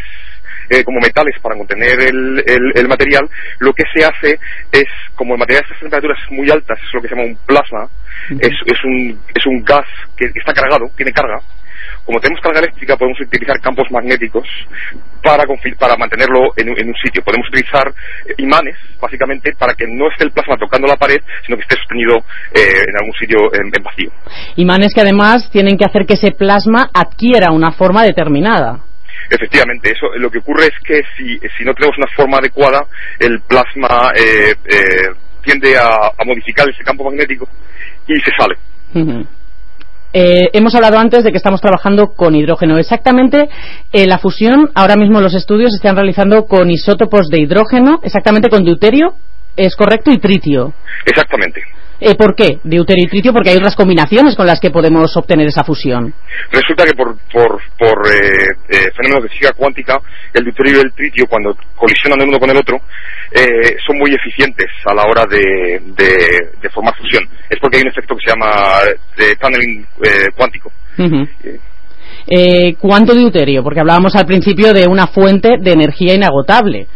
eh, 0.70 0.84
como 0.84 1.00
metales 1.00 1.36
para 1.42 1.58
contener 1.58 2.00
el, 2.00 2.44
el, 2.76 2.88
material, 2.88 3.28
lo 3.60 3.74
que 3.74 3.84
se 3.92 4.06
hace 4.06 4.40
es, 4.72 4.86
como 5.16 5.34
el 5.34 5.40
material 5.40 5.64
a 5.64 5.66
estas 5.66 5.80
temperaturas 5.80 6.20
muy 6.30 6.50
altas, 6.50 6.78
es 6.78 6.94
lo 6.94 7.02
que 7.02 7.08
se 7.08 7.16
llama 7.16 7.28
un 7.28 7.38
plasma, 7.46 7.88
es, 8.30 8.54
es, 8.66 8.84
un, 8.84 9.20
es 9.34 9.46
un 9.48 9.64
gas 9.64 9.88
que 10.16 10.26
está 10.36 10.54
cargado, 10.54 10.86
tiene 10.96 11.12
carga, 11.12 11.42
como 12.10 12.20
tenemos 12.20 12.42
carga 12.42 12.58
eléctrica, 12.58 12.98
podemos 12.98 13.22
utilizar 13.22 13.62
campos 13.62 13.86
magnéticos 13.92 14.48
para, 15.22 15.44
para 15.78 15.96
mantenerlo 15.96 16.54
en, 16.58 16.70
un 16.70 16.96
sitio. 16.96 17.22
Podemos 17.24 17.48
utilizar 17.50 17.88
eh, 18.26 18.34
imanes, 18.40 18.76
básicamente, 19.00 19.52
para 19.54 19.76
que 19.76 19.86
no 19.86 20.10
esté 20.10 20.24
el 20.24 20.32
plasma 20.32 20.58
tocando 20.58 20.88
la 20.88 20.96
pared, 20.96 21.22
sino 21.46 21.56
que 21.56 21.62
esté 21.62 21.76
sostenido 21.76 22.18
eh, 22.52 22.82
en 22.88 22.96
algún 22.98 23.14
sitio 23.14 23.38
en, 23.54 23.70
vacío. 23.84 24.10
Imanes 24.56 24.92
que 24.96 25.02
además 25.02 25.52
tienen 25.52 25.78
que 25.78 25.86
hacer 25.86 26.08
que 26.08 26.16
ese 26.16 26.32
plasma 26.32 26.90
adquiera 26.92 27.52
una 27.52 27.74
forma 27.74 28.02
determinada. 28.02 28.80
Efectivamente, 29.30 29.92
eso 29.92 30.08
lo 30.18 30.32
que 30.32 30.40
ocurre 30.40 30.64
es 30.64 30.80
que 30.84 31.04
si, 31.16 31.38
si 31.56 31.64
no 31.64 31.76
tenemos 31.76 31.96
una 32.00 32.10
forma 32.16 32.38
adecuada, 32.40 32.88
el 33.20 33.40
plasma 33.42 34.14
eh, 34.18 34.56
tiende 35.44 35.78
a, 35.78 36.12
modificar 36.26 36.68
ese 36.68 36.84
campo 36.84 37.04
magnético 37.04 37.48
y 38.08 38.16
se 38.22 38.32
sale. 38.36 38.58
Eh, 40.12 40.50
hemos 40.54 40.74
hablado 40.76 40.98
antes 40.98 41.24
de 41.24 41.32
que 41.32 41.38
estamos 41.38 41.62
trabajando 41.62 42.14
con 42.16 42.36
hidrógeno. 42.36 42.78
Exactamente, 42.78 43.50
eh, 43.92 44.08
la 44.08 44.18
fusión, 44.18 44.72
ahora 44.74 44.96
mismo 44.96 45.22
los 45.22 45.36
estudios 45.36 45.72
se 45.72 45.78
están 45.78 45.96
realizando 45.96 46.46
con 46.46 46.72
isótopos 46.72 47.30
de 47.30 47.42
hidrógeno, 47.42 48.00
exactamente 48.04 48.50
con 48.50 48.64
deuterio, 48.64 49.14
¿es 49.56 49.76
correcto? 49.76 50.12
Y 50.12 50.18
tritio. 50.18 50.74
Exactamente. 51.06 51.62
Eh, 52.02 52.16
¿Por 52.16 52.34
qué 52.34 52.60
deuterio 52.64 53.06
y 53.06 53.10
tritio? 53.10 53.34
Porque 53.34 53.50
hay 53.50 53.58
otras 53.58 53.76
combinaciones 53.76 54.36
con 54.36 54.48
las 54.48 54.60
que 54.60 54.72
podemos 54.72 55.16
obtener 55.18 55.48
esa 55.48 55.66
fusión. 55.66 56.14
Resulta 56.52 56.86
que 56.86 56.94
por, 56.94 57.18
por, 57.32 57.62
por 57.78 58.08
eh, 58.08 58.48
eh, 58.70 58.92
fenómenos 58.96 59.24
de 59.24 59.30
física 59.30 59.52
cuántica, 59.52 60.00
el 60.34 60.46
deuterio 60.46 60.78
y 60.78 60.82
el 60.82 60.94
tritio, 60.94 61.26
cuando 61.28 61.56
colisionan 61.76 62.22
el 62.22 62.30
uno 62.30 62.40
con 62.40 62.50
el 62.50 62.58
otro, 62.58 62.78
eh, 63.32 63.76
son 63.86 63.98
muy 63.98 64.14
eficientes 64.14 64.68
a 64.86 64.94
la 64.94 65.04
hora 65.04 65.26
de, 65.30 65.82
de, 66.62 66.70
formar 66.70 66.96
fusión. 66.96 67.24
Es 67.50 67.60
porque 67.60 67.78
hay 67.78 67.84
un 67.84 67.90
efecto 67.90 68.16
que 68.16 68.22
se 68.26 68.32
llama 68.32 68.80
de 69.18 69.36
tunneling 69.36 69.86
cuántico. 70.36 70.72
¿Cuánto 72.80 73.14
deuterio? 73.14 73.64
Porque 73.64 73.82
hablábamos 73.82 74.16
al 74.16 74.26
principio 74.26 74.72
de 74.74 74.88
una 74.88 75.08
fuente 75.08 75.58
de 75.60 75.72
energía 75.72 76.14
inagotable. 76.14 76.88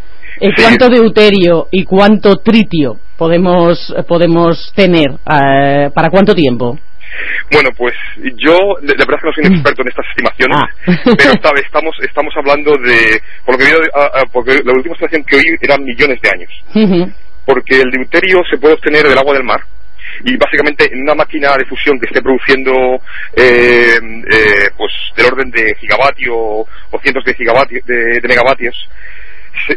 ¿Cuánto 0.55 0.89
deuterio 0.89 1.67
y 1.71 1.83
cuánto 1.83 2.37
tritio 2.37 2.97
podemos, 3.17 3.93
podemos 4.07 4.71
tener? 4.75 5.11
Eh, 5.11 5.89
¿Para 5.93 6.09
cuánto 6.09 6.33
tiempo? 6.33 6.77
Bueno, 7.51 7.69
pues 7.77 7.93
yo, 8.37 8.57
de, 8.81 8.95
verdad 8.97 9.19
que 9.21 9.27
no 9.27 9.33
soy 9.33 9.45
un 9.45 9.53
experto 9.53 9.81
en 9.83 9.89
estas 9.89 10.05
estimaciones, 10.09 10.57
ah. 10.57 11.13
pero 11.17 11.61
estamos, 11.61 11.95
estamos 12.01 12.33
hablando 12.35 12.71
de, 12.71 13.21
por 13.45 13.55
lo 13.55 13.59
que 13.59 13.71
porque 14.31 14.59
la 14.63 14.73
última 14.73 14.93
estimación 14.95 15.23
que 15.23 15.35
oí 15.37 15.43
eran 15.61 15.83
millones 15.83 16.19
de 16.21 16.29
años. 16.29 17.09
Porque 17.45 17.81
el 17.81 17.91
deuterio 17.91 18.41
se 18.49 18.57
puede 18.57 18.73
obtener 18.73 19.03
del 19.03 19.17
agua 19.17 19.33
del 19.33 19.43
mar, 19.43 19.61
y 20.23 20.37
básicamente 20.37 20.91
en 20.91 21.01
una 21.01 21.15
máquina 21.15 21.55
de 21.57 21.65
fusión 21.65 21.99
que 21.99 22.07
esté 22.07 22.21
produciendo 22.21 22.71
eh, 23.35 23.97
eh, 23.97 24.69
pues 24.77 24.91
del 25.15 25.25
orden 25.27 25.51
de 25.51 25.75
gigavatios 25.79 26.35
o 26.35 26.99
cientos 27.01 27.23
de 27.25 27.33
gigavatios 27.33 27.85
de 27.85 28.21
megavatios 28.27 28.75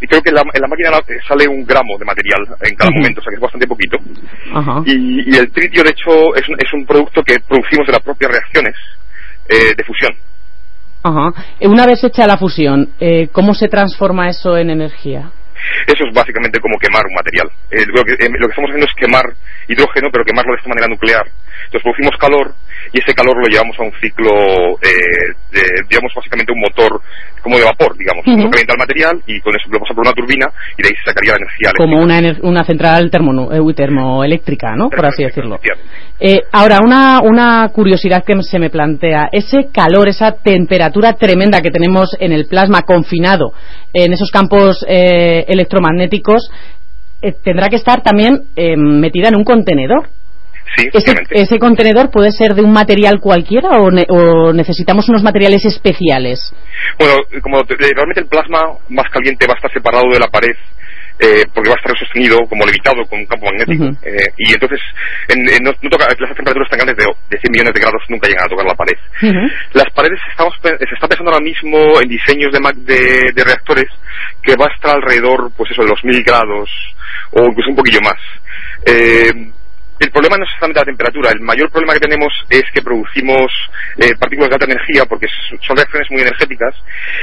creo 0.09 0.23
que 0.23 0.31
en 0.31 0.35
la, 0.35 0.69
máquina 0.69 0.91
sale 1.27 1.47
un 1.49 1.65
gramo 1.65 1.99
de 1.99 2.05
material 2.05 2.41
en 2.63 2.77
cada 2.77 2.91
momento, 2.91 3.21
o 3.21 3.23
sea 3.23 3.31
que 3.31 3.37
es 3.37 3.41
bastante 3.41 3.67
poquito. 3.67 3.99
Y, 4.87 5.37
el 5.37 5.51
tritio, 5.53 5.83
de 5.83 5.91
hecho, 5.91 6.35
es, 6.35 6.43
es 6.43 6.73
un 6.73 6.87
producto 6.87 7.23
que 7.23 7.37
producimos 7.41 7.87
de 7.87 7.93
las 7.93 8.03
propias 8.03 8.31
reacciones 8.31 8.75
eh, 9.49 9.75
de 9.77 9.85
fusión. 9.85 10.13
Ajá. 11.03 11.33
Una 11.61 11.87
vez 11.87 12.03
hecha 12.03 12.27
la 12.27 12.37
fusión, 12.37 12.91
eh, 12.99 13.29
¿cómo 13.31 13.55
se 13.55 13.69
transforma 13.69 14.29
eso 14.29 14.57
en 14.57 14.71
energía? 14.71 15.31
Eso 15.87 16.05
es 16.07 16.15
básicamente 16.15 16.61
como 16.61 16.79
quemar 16.79 17.03
un 17.07 17.15
material. 17.15 17.49
Eh, 17.71 17.85
lo, 17.87 18.03
que, 18.05 18.13
lo 18.13 18.47
que 18.47 18.53
estamos 18.53 18.71
haciendo 18.71 18.87
es 18.87 18.95
quemar 18.97 19.25
hidrógeno, 19.69 20.09
pero 20.11 20.25
quemarlo 20.25 20.53
de 20.53 20.59
esta 20.59 20.69
manera 20.69 20.89
nuclear. 20.89 21.27
Entonces 21.67 21.83
producimos 21.83 22.17
calor 22.19 22.55
y 22.93 23.03
ese 23.03 23.15
calor 23.15 23.37
lo 23.37 23.49
llevamos 23.49 23.77
a 23.79 23.83
un 23.83 23.93
ciclo, 24.01 24.31
eh, 24.83 25.35
de, 25.51 25.63
digamos, 25.89 26.13
básicamente 26.15 26.53
un 26.53 26.61
motor 26.61 27.01
como 27.47 27.59
de 27.59 27.65
vapor, 27.65 27.97
digamos. 27.97 28.27
Uh 28.27 28.51
calienta 28.51 28.75
el 28.75 28.79
material 28.79 29.23
y 29.27 29.41
con 29.41 29.55
eso 29.55 29.69
lo 29.71 29.79
pasa 29.79 29.95
por 29.95 30.05
una 30.05 30.13
turbina 30.13 30.47
y 30.77 30.83
de 30.83 30.89
ahí 30.89 30.95
se 30.97 31.11
sacaría 31.11 31.33
la 31.33 31.39
energía 31.39 31.71
eléctrica. 31.71 31.85
Como 31.85 32.03
una, 32.03 32.49
una 32.49 32.65
central 32.65 33.11
termo, 33.11 33.53
eh, 33.53 33.75
termoeléctrica, 33.75 34.75
¿no? 34.77 34.91
Por 34.91 35.07
así 35.07 35.23
decirlo. 35.23 35.59
Eh, 36.19 36.41
ahora, 36.53 36.79
una, 36.83 37.21
una 37.23 37.69
curiosidad 37.69 38.25
que 38.25 38.35
se 38.43 38.59
me 38.59 38.71
plantea. 38.71 39.29
Ese 39.31 39.69
calor, 39.73 40.09
esa 40.09 40.33
temperatura 40.33 41.13
tremenda 41.15 41.61
que 41.61 41.71
tenemos 41.71 42.17
en 42.19 42.33
el 42.33 42.47
plasma 42.47 42.83
confinado 42.83 43.53
en 43.93 44.13
esos 44.13 44.31
campos 44.31 44.85
eh, 44.89 45.45
electromagnéticos, 45.49 46.51
tendrá 47.43 47.69
que 47.69 47.77
estar 47.77 48.03
también 48.03 48.43
metida 48.77 49.29
en 49.29 49.37
un 49.37 49.45
contenedor. 49.45 50.09
Sí, 50.75 50.89
¿Ese, 51.31 51.59
contenedor 51.59 52.11
puede 52.11 52.33
ser 52.33 52.55
de 52.55 52.63
un 52.63 52.73
material 52.73 53.21
cualquiera 53.21 53.79
o, 53.79 54.53
necesitamos 54.53 55.09
unos 55.09 55.23
materiales 55.23 55.65
especiales? 55.65 56.53
Bueno, 56.99 57.15
como 57.43 57.63
realmente 57.63 58.21
el 58.21 58.27
plasma 58.27 58.59
más 58.89 59.09
caliente 59.11 59.47
va 59.47 59.55
a 59.55 59.57
estar 59.57 59.73
separado 59.73 60.11
de 60.11 60.19
la 60.19 60.27
pared 60.27 60.57
eh, 61.19 61.45
porque 61.55 61.71
va 61.71 61.77
a 61.77 61.81
estar 61.81 61.97
sostenido 61.97 62.37
como 62.47 62.67
levitado 62.67 63.01
con 63.09 63.21
un 63.21 63.27
campo 63.27 63.47
magnético. 63.47 63.85
eh, 64.05 64.29
y 64.37 64.53
entonces, 64.53 64.81
en, 65.29 65.65
no, 65.65 65.73
toca, 65.89 66.05
las 66.05 66.37
temperaturas 66.37 66.69
tan 66.69 66.79
grandes 66.79 66.97
de, 66.97 67.05
de, 67.05 67.41
100 67.41 67.53
millones 67.53 67.73
de 67.73 67.81
grados 67.81 68.03
nunca 68.11 68.29
llegan 68.29 68.45
a 68.45 68.49
tocar 68.49 68.67
la 68.67 68.75
pared. 68.75 68.99
Las 69.73 69.89
paredes, 69.95 70.21
estamos, 70.31 70.53
se 70.61 70.95
está 70.95 71.09
pensando 71.09 71.33
ahora 71.33 71.43
mismo 71.43 72.01
en 72.03 72.09
diseños 72.09 72.53
de, 72.53 72.61
de, 72.85 73.33
de, 73.33 73.45
reactores 73.45 73.89
que 74.43 74.57
va 74.57 74.67
a 74.67 74.75
estar 74.75 74.97
alrededor, 74.97 75.51
pues 75.57 75.71
eso, 75.71 75.83
de 75.83 75.89
los 75.89 76.05
1000 76.05 76.23
grados 76.23 76.69
o 77.33 77.41
incluso 77.49 77.71
un 77.71 77.77
poquillo 77.77 78.01
más. 78.03 78.21
Eh, 78.85 79.33
el 79.99 80.11
problema 80.11 80.37
no 80.37 80.45
es 80.45 80.51
exactamente 80.51 80.81
la 80.81 80.85
temperatura, 80.85 81.31
el 81.31 81.41
mayor 81.41 81.71
problema 81.71 81.95
que 81.95 82.01
tenemos 82.01 82.33
es 82.51 82.65
que 82.73 82.83
producimos 82.83 83.51
eh, 83.97 84.13
partículas 84.19 84.51
de 84.51 84.55
alta 84.57 84.67
energía 84.67 85.05
porque 85.09 85.27
son 85.67 85.77
reacciones 85.77 86.11
muy 86.11 86.21
energéticas 86.21 86.75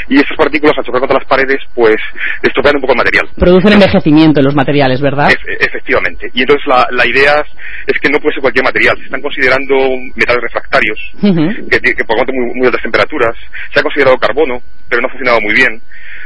y 0.09 0.17
estas 0.17 0.37
partículas 0.37 0.73
al 0.77 0.85
chocar 0.85 1.01
contra 1.01 1.19
las 1.19 1.27
paredes 1.27 1.61
pues 1.73 1.97
estropean 2.41 2.75
un 2.75 2.81
poco 2.81 2.93
el 2.93 2.97
material. 2.97 3.29
Producen 3.37 3.73
envejecimiento 3.73 4.39
en 4.39 4.45
los 4.45 4.55
materiales, 4.55 5.01
¿verdad? 5.01 5.29
efectivamente. 5.59 6.29
Y 6.33 6.41
entonces 6.41 6.65
la, 6.67 6.87
la, 6.91 7.05
idea 7.05 7.35
es 7.87 7.99
que 7.99 8.09
no 8.09 8.19
puede 8.19 8.33
ser 8.35 8.41
cualquier 8.41 8.65
material. 8.65 8.97
Se 8.97 9.05
están 9.05 9.21
considerando 9.21 9.75
metales 10.15 10.41
refractarios 10.41 10.97
que, 11.21 11.79
que 11.79 12.03
por 12.05 12.17
muy, 12.31 12.53
muy 12.55 12.67
altas 12.67 12.81
temperaturas. 12.81 13.35
Se 13.73 13.79
ha 13.79 13.83
considerado 13.83 14.17
carbono, 14.17 14.59
pero 14.89 15.01
no 15.01 15.07
ha 15.07 15.11
funcionado 15.11 15.41
muy 15.41 15.53
bien. 15.53 15.81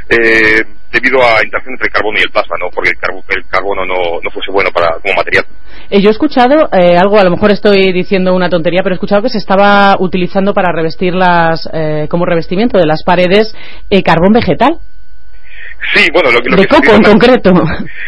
Eh, 0.08 0.62
debido 0.90 1.20
a 1.20 1.44
interacción 1.44 1.74
entre 1.74 1.88
el 1.88 1.92
carbono 1.92 2.18
y 2.18 2.22
el 2.22 2.30
plasma, 2.30 2.56
¿no? 2.58 2.70
porque 2.74 2.90
el, 2.90 3.44
carbono 3.48 3.84
no, 3.84 4.20
no, 4.22 4.30
fuese 4.30 4.50
bueno 4.50 4.70
para, 4.70 4.98
como 5.00 5.14
material. 5.14 5.44
Eh, 5.90 6.00
yo 6.00 6.08
he 6.08 6.12
escuchado 6.12 6.68
eh, 6.72 6.96
algo, 6.96 7.18
a 7.18 7.24
lo 7.24 7.30
mejor 7.30 7.50
estoy 7.50 7.92
diciendo 7.92 8.34
una 8.34 8.48
tontería, 8.48 8.80
pero 8.82 8.94
he 8.94 8.96
escuchado 8.96 9.22
que 9.22 9.28
se 9.28 9.38
estaba 9.38 9.96
utilizando 9.98 10.54
para 10.54 10.72
revestir 10.72 11.14
las, 11.14 11.68
eh, 11.72 12.06
como 12.08 12.24
revestimiento 12.24 12.78
de 12.78 12.86
las 12.86 13.02
paredes, 13.04 13.54
carbón 14.04 14.32
vegetal. 14.32 14.78
Sí, 15.94 16.06
bueno, 16.12 16.30
lo, 16.32 16.40
lo 16.40 16.56
de 16.56 16.66
coco 16.66 16.92
en 16.94 17.02
concreto. 17.02 17.52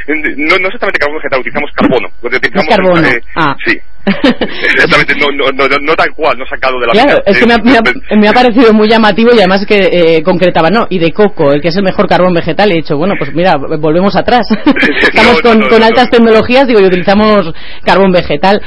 No, 0.09 0.57
no 0.59 0.67
exactamente 0.67 0.99
carbón 0.99 1.19
vegetal, 1.19 1.41
utilizamos 1.41 1.71
carbono. 1.75 2.09
Utilizamos 2.23 2.67
carbono. 2.67 3.09
ah. 3.37 3.55
Sí. 3.65 3.79
Exactamente, 4.07 5.15
no, 5.17 5.27
no, 5.33 5.51
no, 5.53 5.67
no, 5.83 5.95
tal 5.95 6.11
cual, 6.15 6.39
no 6.39 6.47
sacado 6.47 6.81
de 6.81 6.87
la 6.87 6.93
Claro, 6.93 7.23
es 7.27 7.39
que 7.39 7.47
me 7.47 7.55
ha, 7.55 7.59
me, 7.59 8.29
ha, 8.29 8.33
parecido 8.33 8.73
muy 8.73 8.89
llamativo 8.89 9.31
y 9.33 9.39
además 9.39 9.67
que 9.67 9.79
eh, 9.93 10.23
concretaba, 10.23 10.71
no, 10.71 10.87
y 10.89 10.99
de 10.99 11.13
coco, 11.13 11.53
el 11.53 11.61
que 11.61 11.69
es 11.69 11.77
el 11.77 11.83
mejor 11.83 12.09
carbón 12.09 12.33
vegetal, 12.33 12.71
he 12.73 12.77
dicho, 12.77 12.97
bueno, 12.97 13.15
pues 13.19 13.35
mira, 13.35 13.57
volvemos 13.57 14.17
atrás. 14.17 14.47
Estamos 15.01 15.43
con, 15.43 15.61
con 15.69 15.83
altas 15.83 16.11
tecnologías, 16.11 16.67
digo, 16.67 16.81
y 16.81 16.87
utilizamos 16.87 17.53
carbón 17.85 18.13
vegetal. 18.13 18.61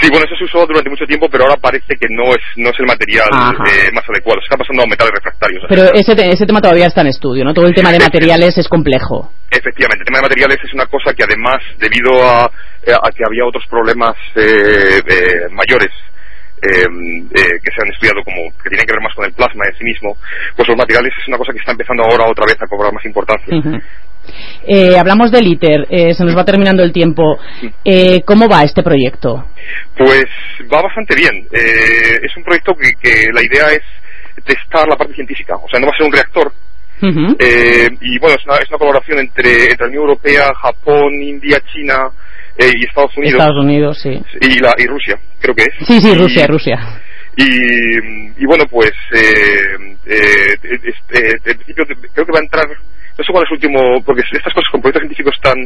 Sí, 0.00 0.08
bueno, 0.10 0.26
eso 0.26 0.36
se 0.36 0.44
usó 0.44 0.66
durante 0.66 0.90
mucho 0.90 1.06
tiempo, 1.06 1.28
pero 1.30 1.44
ahora 1.44 1.56
parece 1.56 1.94
que 1.98 2.08
no 2.10 2.24
es, 2.30 2.42
no 2.56 2.70
es 2.70 2.76
el 2.78 2.86
material 2.86 3.28
eh, 3.30 3.90
más 3.94 4.04
adecuado. 4.08 4.40
Se 4.40 4.46
está 4.50 4.56
pasando 4.58 4.82
a 4.82 4.86
metales 4.86 5.12
refractarios. 5.14 5.62
Pero 5.68 5.82
ese, 5.94 6.12
ese 6.28 6.46
tema 6.46 6.60
todavía 6.60 6.86
está 6.86 7.02
en 7.02 7.08
estudio, 7.08 7.44
¿no? 7.44 7.54
Todo 7.54 7.66
el 7.66 7.74
tema 7.74 7.92
de 7.92 8.00
materiales 8.00 8.58
es 8.58 8.68
complejo. 8.68 9.30
Efectivamente, 9.50 10.02
el 10.02 10.06
tema 10.06 10.18
de 10.18 10.28
materiales 10.28 10.58
es 10.64 10.74
una 10.74 10.86
cosa 10.86 11.14
que 11.14 11.22
además, 11.22 11.62
debido 11.78 12.10
a, 12.26 12.50
a 12.92 13.10
que 13.10 13.24
había 13.26 13.44
otros 13.46 13.64
problemas 13.68 14.14
eh, 14.36 15.00
eh, 15.06 15.48
mayores 15.50 15.92
em, 16.62 17.26
eh, 17.26 17.58
que 17.62 17.70
se 17.74 17.82
han 17.82 17.92
estudiado 17.92 18.22
como 18.24 18.50
que 18.62 18.68
tienen 18.70 18.86
que 18.86 18.92
ver 18.92 19.02
más 19.02 19.14
con 19.14 19.24
el 19.24 19.32
plasma 19.32 19.64
en 19.66 19.78
sí 19.78 19.84
mismo, 19.84 20.16
pues 20.56 20.68
los 20.68 20.76
materiales 20.76 21.12
es 21.20 21.28
una 21.28 21.38
cosa 21.38 21.52
que 21.52 21.58
está 21.58 21.72
empezando 21.72 22.04
ahora 22.04 22.30
otra 22.30 22.46
vez 22.46 22.56
a 22.60 22.66
cobrar 22.66 22.92
más 22.92 23.04
importancia. 23.04 23.56
Eh, 24.66 24.96
hablamos 24.98 25.30
del 25.30 25.46
ITER, 25.46 25.86
eh, 25.90 26.14
se 26.14 26.24
nos 26.24 26.36
va 26.36 26.44
terminando 26.44 26.82
el 26.82 26.92
tiempo. 26.92 27.38
Eh, 27.84 28.22
¿Cómo 28.24 28.48
va 28.48 28.62
este 28.62 28.82
proyecto? 28.82 29.44
Pues 29.96 30.24
va 30.72 30.80
bastante 30.80 31.14
bien. 31.14 31.46
Eh, 31.52 32.20
es 32.22 32.36
un 32.36 32.44
proyecto 32.44 32.72
que, 32.74 32.88
que 33.00 33.26
la 33.32 33.42
idea 33.42 33.68
es 33.68 33.82
testar 34.44 34.88
la 34.88 34.96
parte 34.96 35.14
científica. 35.14 35.56
O 35.56 35.68
sea, 35.68 35.78
no 35.78 35.86
va 35.86 35.92
a 35.94 35.98
ser 35.98 36.06
un 36.06 36.12
reactor. 36.12 36.52
Eh, 37.38 37.88
y 38.00 38.18
bueno, 38.18 38.36
es 38.38 38.46
una, 38.46 38.56
es 38.56 38.68
una 38.70 38.78
colaboración 38.78 39.18
entre, 39.18 39.64
entre 39.64 39.78
la 39.78 39.88
Unión 39.88 40.02
Europea, 40.04 40.54
Japón, 40.54 41.12
India, 41.20 41.58
China 41.70 42.08
eh, 42.58 42.70
y 42.74 42.84
Estados 42.86 43.16
Unidos. 43.16 43.40
Estados 43.40 43.64
Unidos, 43.64 43.98
sí. 44.02 44.22
Y, 44.40 44.60
la, 44.60 44.72
y 44.78 44.86
Rusia, 44.86 45.18
creo 45.40 45.54
que 45.54 45.62
es. 45.64 45.86
Sí, 45.86 46.00
sí, 46.00 46.10
Y- 46.12 46.14
Rusia, 46.18 46.46
Rusia. 46.46 46.78
Y, 47.36 48.42
y 48.42 48.46
bueno, 48.46 48.64
pues 48.70 48.92
eh, 49.12 49.96
eh, 50.06 50.54
este, 50.84 51.30
en 51.50 51.56
principio 51.58 51.84
creo 52.12 52.26
que 52.26 52.32
va 52.32 52.38
a 52.38 52.42
entrar, 52.42 52.64
no 52.68 53.24
sé 53.24 53.32
cuál 53.32 53.42
es 53.44 53.50
el 53.50 53.54
último, 53.56 54.02
porque 54.04 54.22
estas 54.32 54.52
cosas 54.54 54.68
con 54.70 54.80
proyectos 54.80 55.02
científicos 55.02 55.34
tan 55.42 55.56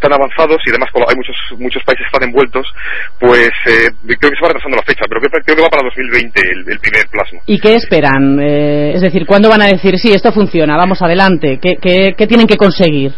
tan 0.00 0.12
avanzados 0.12 0.58
y 0.66 0.70
además 0.70 0.90
como 0.92 1.08
hay 1.08 1.16
muchos 1.16 1.36
muchos 1.58 1.82
países 1.84 2.04
están 2.06 2.28
envueltos, 2.28 2.66
pues 3.20 3.50
eh, 3.66 3.88
creo 4.04 4.30
que 4.30 4.36
se 4.36 4.42
va 4.42 4.48
retrasando 4.48 4.76
la 4.76 4.82
fecha, 4.82 4.95
pero 5.30 5.44
creo, 5.44 5.56
que 5.56 5.62
va 5.62 5.68
para 5.68 5.84
2020 5.84 6.40
el, 6.40 6.72
el 6.72 6.78
primer 6.78 7.06
plasma. 7.08 7.40
¿Y 7.46 7.58
qué 7.58 7.74
esperan? 7.74 8.38
Eh, 8.40 8.92
es 8.94 9.02
decir, 9.02 9.26
¿cuándo 9.26 9.48
van 9.48 9.62
a 9.62 9.66
decir, 9.66 9.98
sí, 9.98 10.12
esto 10.12 10.32
funciona, 10.32 10.76
vamos 10.76 11.00
adelante? 11.02 11.58
¿Qué, 11.60 11.76
qué, 11.80 12.14
qué 12.16 12.26
tienen 12.26 12.46
que 12.46 12.56
conseguir? 12.56 13.12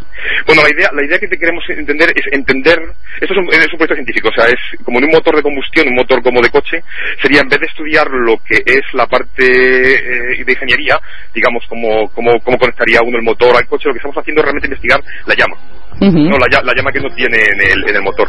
Bueno, 0.47 0.63
la 0.63 0.71
idea, 0.75 0.91
la 0.93 1.05
idea 1.05 1.19
que 1.19 1.29
queremos 1.29 1.63
entender 1.69 2.11
es 2.15 2.25
entender, 2.33 2.79
esto 3.21 3.35
es 3.35 3.39
un, 3.39 3.47
es 3.49 3.73
un 3.73 3.79
proyecto 3.79 3.95
científico, 3.95 4.29
o 4.29 4.33
sea, 4.33 4.47
es 4.47 4.61
como 4.85 4.99
en 4.99 5.05
un 5.05 5.11
motor 5.13 5.37
de 5.37 5.43
combustión, 5.43 5.89
un 5.89 5.95
motor 5.95 6.23
como 6.23 6.41
de 6.41 6.51
coche, 6.51 6.83
sería 7.23 7.41
en 7.41 7.49
vez 7.49 7.61
de 7.61 7.67
estudiar 7.67 8.07
lo 8.11 8.37
que 8.39 8.63
es 8.65 8.83
la 8.95 9.07
parte 9.07 9.45
eh, 9.45 10.45
de 10.45 10.53
ingeniería, 10.53 10.99
digamos, 11.35 11.65
cómo, 11.69 12.09
cómo, 12.15 12.39
cómo 12.41 12.59
conectaría 12.59 13.01
uno 13.03 13.19
el 13.19 13.25
motor 13.25 13.57
al 13.57 13.67
coche, 13.67 13.89
lo 13.89 13.95
que 13.95 13.99
estamos 13.99 14.19
haciendo 14.19 14.41
es 14.41 14.45
realmente 14.45 14.69
investigar 14.69 15.01
la 15.27 15.35
llama. 15.35 15.78
¿No? 16.01 16.37
la, 16.39 16.63
la 16.63 16.75
llama 16.75 16.93
que 16.93 17.01
no 17.01 17.09
tiene 17.15 17.37
en 17.39 17.61
el, 17.73 17.89
en 17.91 17.97
el 17.97 18.03
motor. 18.03 18.29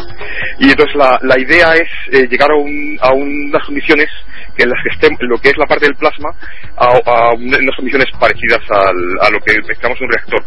Y 0.60 0.70
entonces 0.70 0.96
la, 0.96 1.20
la 1.24 1.40
idea 1.40 1.74
es 1.74 1.90
eh, 2.12 2.28
llegar 2.30 2.52
a, 2.52 2.56
un- 2.56 2.98
a 3.02 3.12
unas 3.14 3.64
condiciones 3.66 4.08
que 4.56 4.64
en 4.64 4.70
las 4.70 4.80
que 4.84 4.90
esté 4.94 5.10
lo 5.26 5.38
que 5.38 5.50
es 5.50 5.58
la 5.58 5.66
parte 5.68 5.86
del 5.86 5.96
plasma 5.96 6.30
a, 6.78 6.88
a 7.06 7.34
un- 7.34 7.44
unas 7.54 7.76
condiciones 7.76 8.08
parecidas 8.20 8.60
al- 8.70 9.18
a 9.22 9.30
lo 9.30 9.40
que 9.42 9.54
necesitamos 9.58 9.98
en 10.00 10.06
un 10.06 10.12
reactor. 10.12 10.44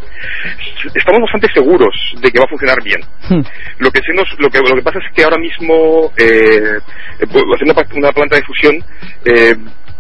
Estamos 0.95 1.21
bastante 1.23 1.49
seguros 1.55 1.95
de 2.21 2.31
que 2.31 2.39
va 2.39 2.45
a 2.45 2.49
funcionar 2.49 2.79
bien. 2.83 3.01
Hmm. 3.29 3.43
Lo 3.79 3.91
que, 3.91 4.01
nos, 4.15 4.29
lo 4.39 4.51
que, 4.51 4.59
lo 4.59 4.75
que 4.77 4.83
pasa 4.83 4.99
es 4.99 5.15
que 5.15 5.23
ahora 5.25 5.39
mismo, 5.39 6.13
eh, 6.17 6.79
eh, 7.21 7.27
haciendo 7.55 7.75
una 7.97 8.13
planta 8.13 8.37
de 8.37 8.43
fusión, 8.43 8.77
eh, 9.25 9.55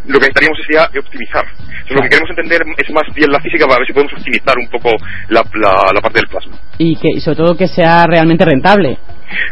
lo 0.07 0.19
que 0.19 0.27
necesitaríamos 0.27 0.59
sería 0.67 0.83
optimizar. 1.01 1.45
Entonces, 1.47 1.97
lo 1.97 2.03
que 2.03 2.09
queremos 2.09 2.31
entender 2.31 2.61
es 2.79 2.91
más 2.91 3.05
bien 3.15 3.31
la 3.31 3.41
física 3.41 3.67
para 3.67 3.79
ver 3.79 3.87
si 3.87 3.93
podemos 3.93 4.13
optimizar 4.15 4.55
un 4.59 4.69
poco 4.69 4.91
la, 5.29 5.43
la- 5.55 5.91
la 5.95 6.01
parte 6.01 6.19
del 6.21 6.29
plasma. 6.29 6.57
Y, 6.79 6.97
que, 6.97 7.09
y 7.15 7.21
sobre 7.21 7.37
todo 7.37 7.57
que 7.57 7.69
sea 7.69 8.05
realmente 8.07 8.45
rentable. 8.45 8.99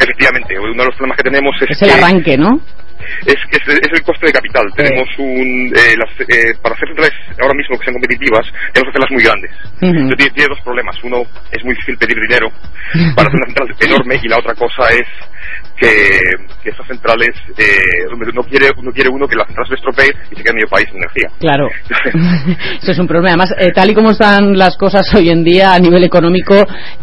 Efectivamente, 0.00 0.58
uno 0.58 0.82
de 0.82 0.86
los 0.86 0.94
problemas 0.96 1.16
que 1.16 1.30
tenemos 1.30 1.54
es, 1.62 1.70
Es 1.70 1.82
el 1.82 1.88
que 1.88 1.94
arranque, 1.94 2.36
¿no? 2.36 2.60
es, 3.26 3.34
es, 3.50 3.62
es 3.68 3.90
el 3.92 4.02
coste 4.02 4.26
de 4.26 4.32
capital. 4.32 4.64
Tenemos 4.76 5.08
un 5.18 5.72
eh, 5.74 5.96
las, 5.96 6.10
eh, 6.28 6.52
para 6.62 6.74
hacer 6.74 6.88
centrales 6.88 7.12
ahora 7.40 7.54
mismo 7.54 7.78
que 7.78 7.84
sean 7.84 7.94
competitivas, 7.94 8.44
tenemos 8.74 8.92
que 8.92 8.98
hacerlas 8.98 9.10
muy 9.10 9.22
grandes. 9.24 9.50
Ujú. 9.80 9.86
Entonces, 9.86 10.16
tiene, 10.18 10.32
tiene 10.34 10.48
dos 10.54 10.60
problemas. 10.62 10.96
Uno, 11.02 11.22
es 11.50 11.64
muy 11.64 11.74
difícil 11.74 11.96
pedir 11.96 12.16
dinero 12.28 12.48
para 13.16 13.28
hacer 13.28 13.40
una 13.40 13.46
central 13.46 13.68
enorme 13.80 14.14
y 14.22 14.28
la 14.28 14.38
otra 14.38 14.54
cosa 14.54 14.82
es 14.92 15.08
que, 15.80 15.88
que 16.62 16.70
estas 16.70 16.86
centrales 16.86 17.30
eh, 17.56 18.04
no 18.34 18.42
quiere 18.42 18.68
no 18.82 18.92
quiere 18.92 19.08
uno 19.10 19.26
que 19.26 19.36
las 19.36 19.46
centrales 19.46 19.68
se 19.70 19.74
estropee 19.76 20.12
y 20.30 20.36
se 20.36 20.42
quede 20.42 20.54
medio 20.54 20.68
país 20.68 20.86
sin 20.88 20.98
energía. 20.98 21.30
Claro. 21.40 21.68
Eso 22.82 22.92
es 22.92 22.98
un 22.98 23.06
problema. 23.06 23.30
Además, 23.30 23.54
eh, 23.58 23.72
tal 23.74 23.90
y 23.90 23.94
como 23.94 24.10
están 24.10 24.58
las 24.58 24.76
cosas 24.76 25.12
hoy 25.14 25.30
en 25.30 25.42
día 25.42 25.72
a 25.72 25.78
nivel 25.78 26.04
económico, 26.04 26.54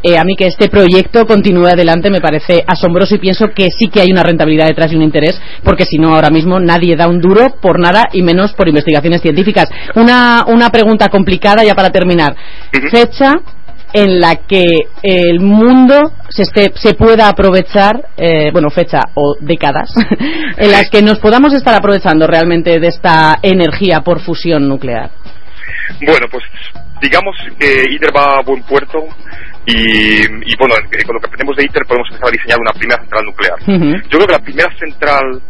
eh, 0.03 0.17
a 0.17 0.23
mí 0.23 0.35
que 0.35 0.47
este 0.47 0.69
proyecto 0.69 1.25
continúe 1.25 1.65
adelante 1.65 2.11
me 2.11 2.21
parece 2.21 2.63
asombroso 2.67 3.15
y 3.15 3.19
pienso 3.19 3.47
que 3.55 3.67
sí 3.75 3.87
que 3.87 4.01
hay 4.01 4.11
una 4.11 4.23
rentabilidad 4.23 4.67
detrás 4.67 4.91
y 4.91 4.95
un 4.95 5.01
interés, 5.01 5.41
porque 5.63 5.85
si 5.85 5.97
no, 5.97 6.13
ahora 6.13 6.29
mismo 6.29 6.59
nadie 6.59 6.95
da 6.95 7.07
un 7.07 7.19
duro 7.19 7.57
por 7.61 7.79
nada 7.79 8.03
y 8.13 8.21
menos 8.21 8.53
por 8.53 8.67
investigaciones 8.67 9.21
científicas. 9.21 9.69
Una, 9.95 10.45
una 10.47 10.69
pregunta 10.69 11.09
complicada 11.09 11.63
ya 11.63 11.73
para 11.73 11.89
terminar. 11.89 12.35
Fecha 12.91 13.33
en 13.93 14.19
la 14.19 14.35
que 14.47 14.65
el 15.03 15.39
mundo 15.39 16.11
se, 16.29 16.43
esté- 16.43 16.71
se 16.75 16.93
pueda 16.93 17.29
aprovechar, 17.29 18.09
eh, 18.17 18.49
bueno, 18.51 18.69
fecha 18.69 18.99
o 19.15 19.35
décadas, 19.39 19.89
en 20.57 20.71
las 20.71 20.89
que 20.89 21.01
nos 21.01 21.19
podamos 21.19 21.53
estar 21.53 21.73
aprovechando 21.73 22.27
realmente 22.27 22.79
de 22.79 22.87
esta 22.87 23.37
energía 23.41 24.01
por 24.01 24.19
fusión 24.19 24.67
nuclear. 24.67 25.09
Bueno, 26.01 26.27
pues 26.31 26.43
digamos 27.01 27.35
que 27.59 27.83
ITER 27.91 28.11
va 28.15 28.39
a 28.39 28.43
buen 28.43 28.61
puerto 28.63 28.99
y, 29.65 29.73
y, 30.21 30.55
bueno, 30.59 30.75
eh, 30.91 31.03
con 31.05 31.15
lo 31.15 31.19
que 31.21 31.27
aprendemos 31.27 31.55
de 31.57 31.63
ITER 31.65 31.83
podemos 31.87 32.07
empezar 32.09 32.27
a 32.29 32.31
diseñar 32.31 32.57
una 32.59 32.71
primera 32.71 33.01
central 33.01 33.25
nuclear. 33.25 33.55
Yo 34.09 34.17
creo 34.17 34.27
que 34.27 34.33
la 34.33 34.39
primera 34.39 34.69
central 34.79 35.41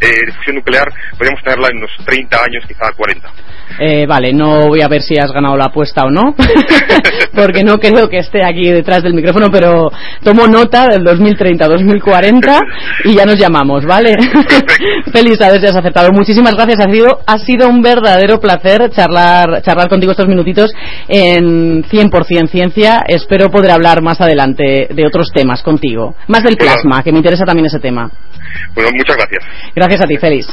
eh, 0.00 0.26
de 0.26 0.32
fusión 0.32 0.56
nuclear 0.56 0.92
podríamos 1.16 1.42
tenerla 1.42 1.68
en 1.70 1.78
unos 1.78 1.90
30 2.04 2.36
años, 2.36 2.64
quizá 2.66 2.92
40. 2.96 3.28
Eh, 3.78 4.06
vale, 4.06 4.32
no 4.32 4.68
voy 4.68 4.80
a 4.82 4.88
ver 4.88 5.02
si 5.02 5.16
has 5.18 5.32
ganado 5.32 5.56
la 5.56 5.66
apuesta 5.66 6.04
o 6.04 6.10
no, 6.10 6.34
porque 7.34 7.64
no 7.64 7.78
creo 7.78 8.08
que 8.08 8.18
esté 8.18 8.44
aquí 8.44 8.70
detrás 8.70 9.02
del 9.02 9.14
micrófono, 9.14 9.50
pero 9.50 9.90
tomo 10.22 10.46
nota 10.46 10.86
del 10.86 11.04
2030-2040 11.04 12.60
y 13.04 13.14
ya 13.14 13.24
nos 13.24 13.38
llamamos, 13.38 13.84
¿vale? 13.84 14.16
Feliz 15.12 15.40
a 15.40 15.50
ver 15.50 15.60
si 15.60 15.66
has 15.66 15.76
aceptado. 15.76 16.12
Muchísimas 16.12 16.54
gracias, 16.54 16.80
ha 16.80 16.92
sido, 16.92 17.20
ha 17.26 17.38
sido 17.38 17.68
un 17.68 17.82
verdadero 17.82 18.38
placer 18.38 18.90
charlar, 18.90 19.62
charlar 19.62 19.88
contigo 19.88 20.12
estos 20.12 20.28
minutitos 20.28 20.72
en 21.08 21.82
100% 21.84 22.48
ciencia. 22.48 23.02
Espero 23.06 23.50
poder 23.50 23.70
hablar 23.70 24.02
más 24.02 24.20
adelante 24.20 24.88
de 24.90 25.06
otros 25.06 25.30
temas 25.34 25.62
contigo, 25.62 26.14
más 26.28 26.42
del 26.42 26.56
plasma, 26.56 27.02
que 27.02 27.12
me 27.12 27.18
interesa 27.18 27.44
también 27.44 27.66
ese 27.66 27.80
tema. 27.80 28.10
Bueno, 28.74 28.90
muchas 28.94 29.16
gracias. 29.16 29.44
Gracias 29.74 30.00
a 30.00 30.06
ti, 30.06 30.16
Félix. 30.16 30.46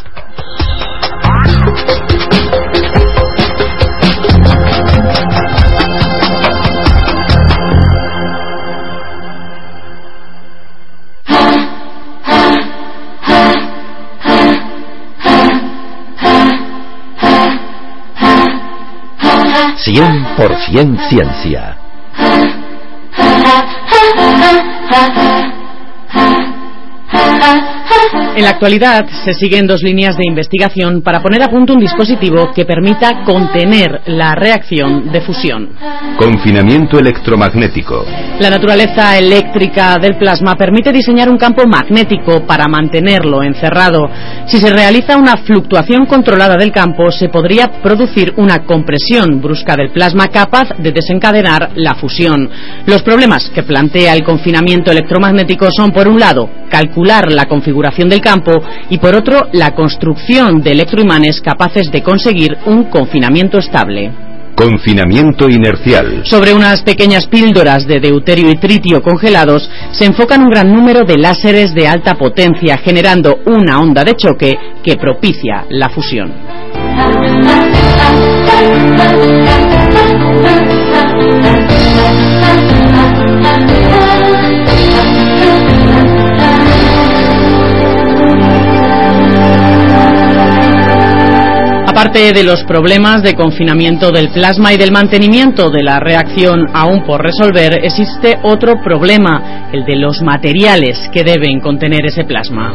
Cien 19.84 20.26
por 20.38 20.56
cien 20.66 20.98
ciencia. 21.10 21.78
En 28.36 28.44
la 28.44 28.50
actualidad 28.50 29.06
se 29.24 29.34
siguen 29.34 29.68
dos 29.68 29.82
líneas 29.84 30.18
de 30.18 30.26
investigación 30.28 31.02
para 31.02 31.22
poner 31.22 31.44
a 31.44 31.50
punto 31.50 31.74
un 31.74 31.80
dispositivo 31.80 32.52
que 32.54 32.66
permita 32.66 33.24
contener 33.24 34.02
la 34.08 34.36
reacción 34.36 35.12
de 35.12 35.22
fusión. 35.22 35.70
Confinamiento 36.18 37.00
electromagnético. 37.00 38.06
La 38.40 38.50
naturaleza 38.50 39.18
eléctrica 39.18 39.98
del 39.98 40.18
plasma 40.18 40.56
permite 40.56 40.92
diseñar 40.92 41.30
un 41.30 41.38
campo 41.38 41.64
magnético 41.68 42.46
para 42.46 42.68
mantenerlo 42.68 43.44
encerrado. 43.44 44.10
Si 44.48 44.58
se 44.58 44.74
realiza 44.74 45.18
una 45.18 45.38
fluctuación 45.38 46.06
controlada 46.06 46.56
del 46.58 46.72
campo, 46.72 47.12
se 47.12 47.30
podría 47.30 47.68
producir 47.82 48.34
una 48.38 48.66
compresión 48.66 49.42
brusca 49.42 49.76
del 49.76 49.92
plasma 49.92 50.28
capaz 50.28 50.70
de 50.78 50.92
desencadenar 50.92 51.72
la 51.76 51.96
fusión. 51.96 52.50
Los 52.86 53.04
problemas 53.04 53.50
que 53.54 53.64
plantea 53.64 54.14
el 54.14 54.24
confinamiento 54.24 54.92
electromagnético 54.92 55.68
son, 55.72 55.92
por 55.92 56.08
un 56.08 56.20
lado, 56.20 56.50
calcular 56.70 57.32
la 57.32 57.46
configuración 57.46 57.93
del 57.94 58.22
campo 58.22 58.52
y, 58.90 58.98
por 58.98 59.16
otro, 59.16 59.48
la 59.54 59.72
construcción 59.76 60.62
de 60.62 60.72
electroimanes 60.72 61.42
capaces 61.42 61.92
de 61.92 62.02
conseguir 62.02 62.58
un 62.66 62.86
confinamiento 62.86 63.60
estable. 63.60 64.12
Confinamiento 64.56 65.50
inercial. 65.50 66.22
Sobre 66.26 66.54
unas 66.54 66.84
pequeñas 66.84 67.26
píldoras 67.28 67.88
de 67.88 68.00
deuterio 68.00 68.52
y 68.52 68.56
tritio 68.56 69.02
congelados 69.02 69.70
se 69.92 70.06
enfocan 70.06 70.44
un 70.44 70.50
gran 70.50 70.72
número 70.72 71.06
de 71.06 71.18
láseres 71.18 71.74
de 71.74 71.88
alta 71.88 72.16
potencia, 72.16 72.78
generando 72.78 73.40
una 73.46 73.80
onda 73.80 74.04
de 74.04 74.14
choque 74.14 74.58
que 74.84 74.96
propicia 74.96 75.66
la 75.70 75.90
fusión. 75.90 76.34
Aparte 92.04 92.34
de 92.34 92.44
los 92.44 92.66
problemas 92.66 93.24
de 93.24 93.34
confinamiento 93.34 94.12
del 94.12 94.28
plasma 94.28 94.74
y 94.74 94.78
del 94.78 94.92
mantenimiento 94.92 95.70
de 95.70 95.84
la 95.84 96.02
reacción 96.02 96.68
aún 96.74 97.06
por 97.06 97.24
resolver, 97.24 97.80
existe 97.82 98.40
otro 98.44 98.74
problema, 98.84 99.70
el 99.72 99.86
de 99.86 99.96
los 99.96 100.22
materiales 100.22 101.10
que 101.14 101.24
deben 101.24 101.62
contener 101.62 102.06
ese 102.06 102.26
plasma. 102.26 102.74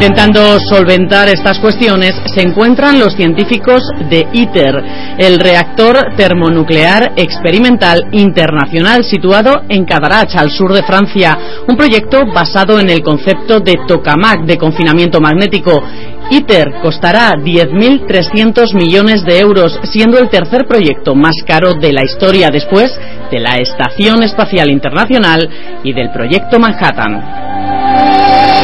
Intentando 0.00 0.58
solventar 0.60 1.28
estas 1.28 1.58
cuestiones 1.58 2.14
se 2.34 2.40
encuentran 2.40 2.98
los 2.98 3.14
científicos 3.14 3.82
de 4.08 4.26
ITER, 4.32 4.82
el 5.18 5.38
reactor 5.38 6.14
termonuclear 6.16 7.12
experimental 7.16 8.08
internacional 8.12 9.04
situado 9.04 9.60
en 9.68 9.84
Cadarache, 9.84 10.38
al 10.38 10.50
sur 10.50 10.72
de 10.72 10.82
Francia, 10.84 11.36
un 11.68 11.76
proyecto 11.76 12.24
basado 12.34 12.80
en 12.80 12.88
el 12.88 13.02
concepto 13.02 13.60
de 13.60 13.76
tokamak 13.86 14.46
de 14.46 14.56
confinamiento 14.56 15.20
magnético. 15.20 15.82
ITER 16.30 16.80
costará 16.80 17.32
10.300 17.32 18.74
millones 18.74 19.22
de 19.26 19.38
euros, 19.38 19.78
siendo 19.82 20.18
el 20.18 20.30
tercer 20.30 20.66
proyecto 20.66 21.14
más 21.14 21.34
caro 21.46 21.74
de 21.74 21.92
la 21.92 22.04
historia 22.04 22.48
después 22.50 22.98
de 23.30 23.38
la 23.38 23.56
Estación 23.56 24.22
Espacial 24.22 24.70
Internacional 24.70 25.46
y 25.84 25.92
del 25.92 26.10
proyecto 26.10 26.58
Manhattan. 26.58 28.59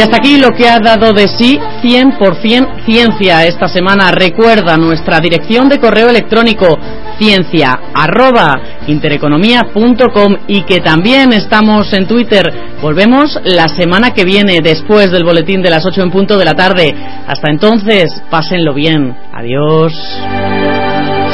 Y 0.00 0.02
hasta 0.02 0.16
aquí 0.16 0.38
lo 0.38 0.48
que 0.56 0.66
ha 0.66 0.78
dado 0.78 1.12
de 1.12 1.28
sí 1.28 1.60
100% 1.82 2.86
ciencia 2.86 3.44
esta 3.44 3.68
semana. 3.68 4.10
Recuerda 4.10 4.78
nuestra 4.78 5.20
dirección 5.20 5.68
de 5.68 5.78
correo 5.78 6.08
electrónico 6.08 6.78
ciencia 7.18 7.78
arroba 7.92 8.58
intereconomía.com 8.86 10.36
y 10.48 10.62
que 10.62 10.80
también 10.80 11.34
estamos 11.34 11.92
en 11.92 12.06
Twitter. 12.06 12.50
Volvemos 12.80 13.38
la 13.44 13.68
semana 13.68 14.14
que 14.14 14.24
viene 14.24 14.60
después 14.62 15.10
del 15.10 15.24
boletín 15.24 15.60
de 15.60 15.68
las 15.68 15.84
8 15.84 16.00
en 16.00 16.10
punto 16.10 16.38
de 16.38 16.46
la 16.46 16.54
tarde. 16.54 16.94
Hasta 17.26 17.50
entonces, 17.50 18.22
pásenlo 18.30 18.72
bien. 18.72 19.14
Adiós. 19.34 19.92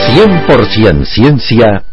100% 0.08 1.04
ciencia 1.04 1.86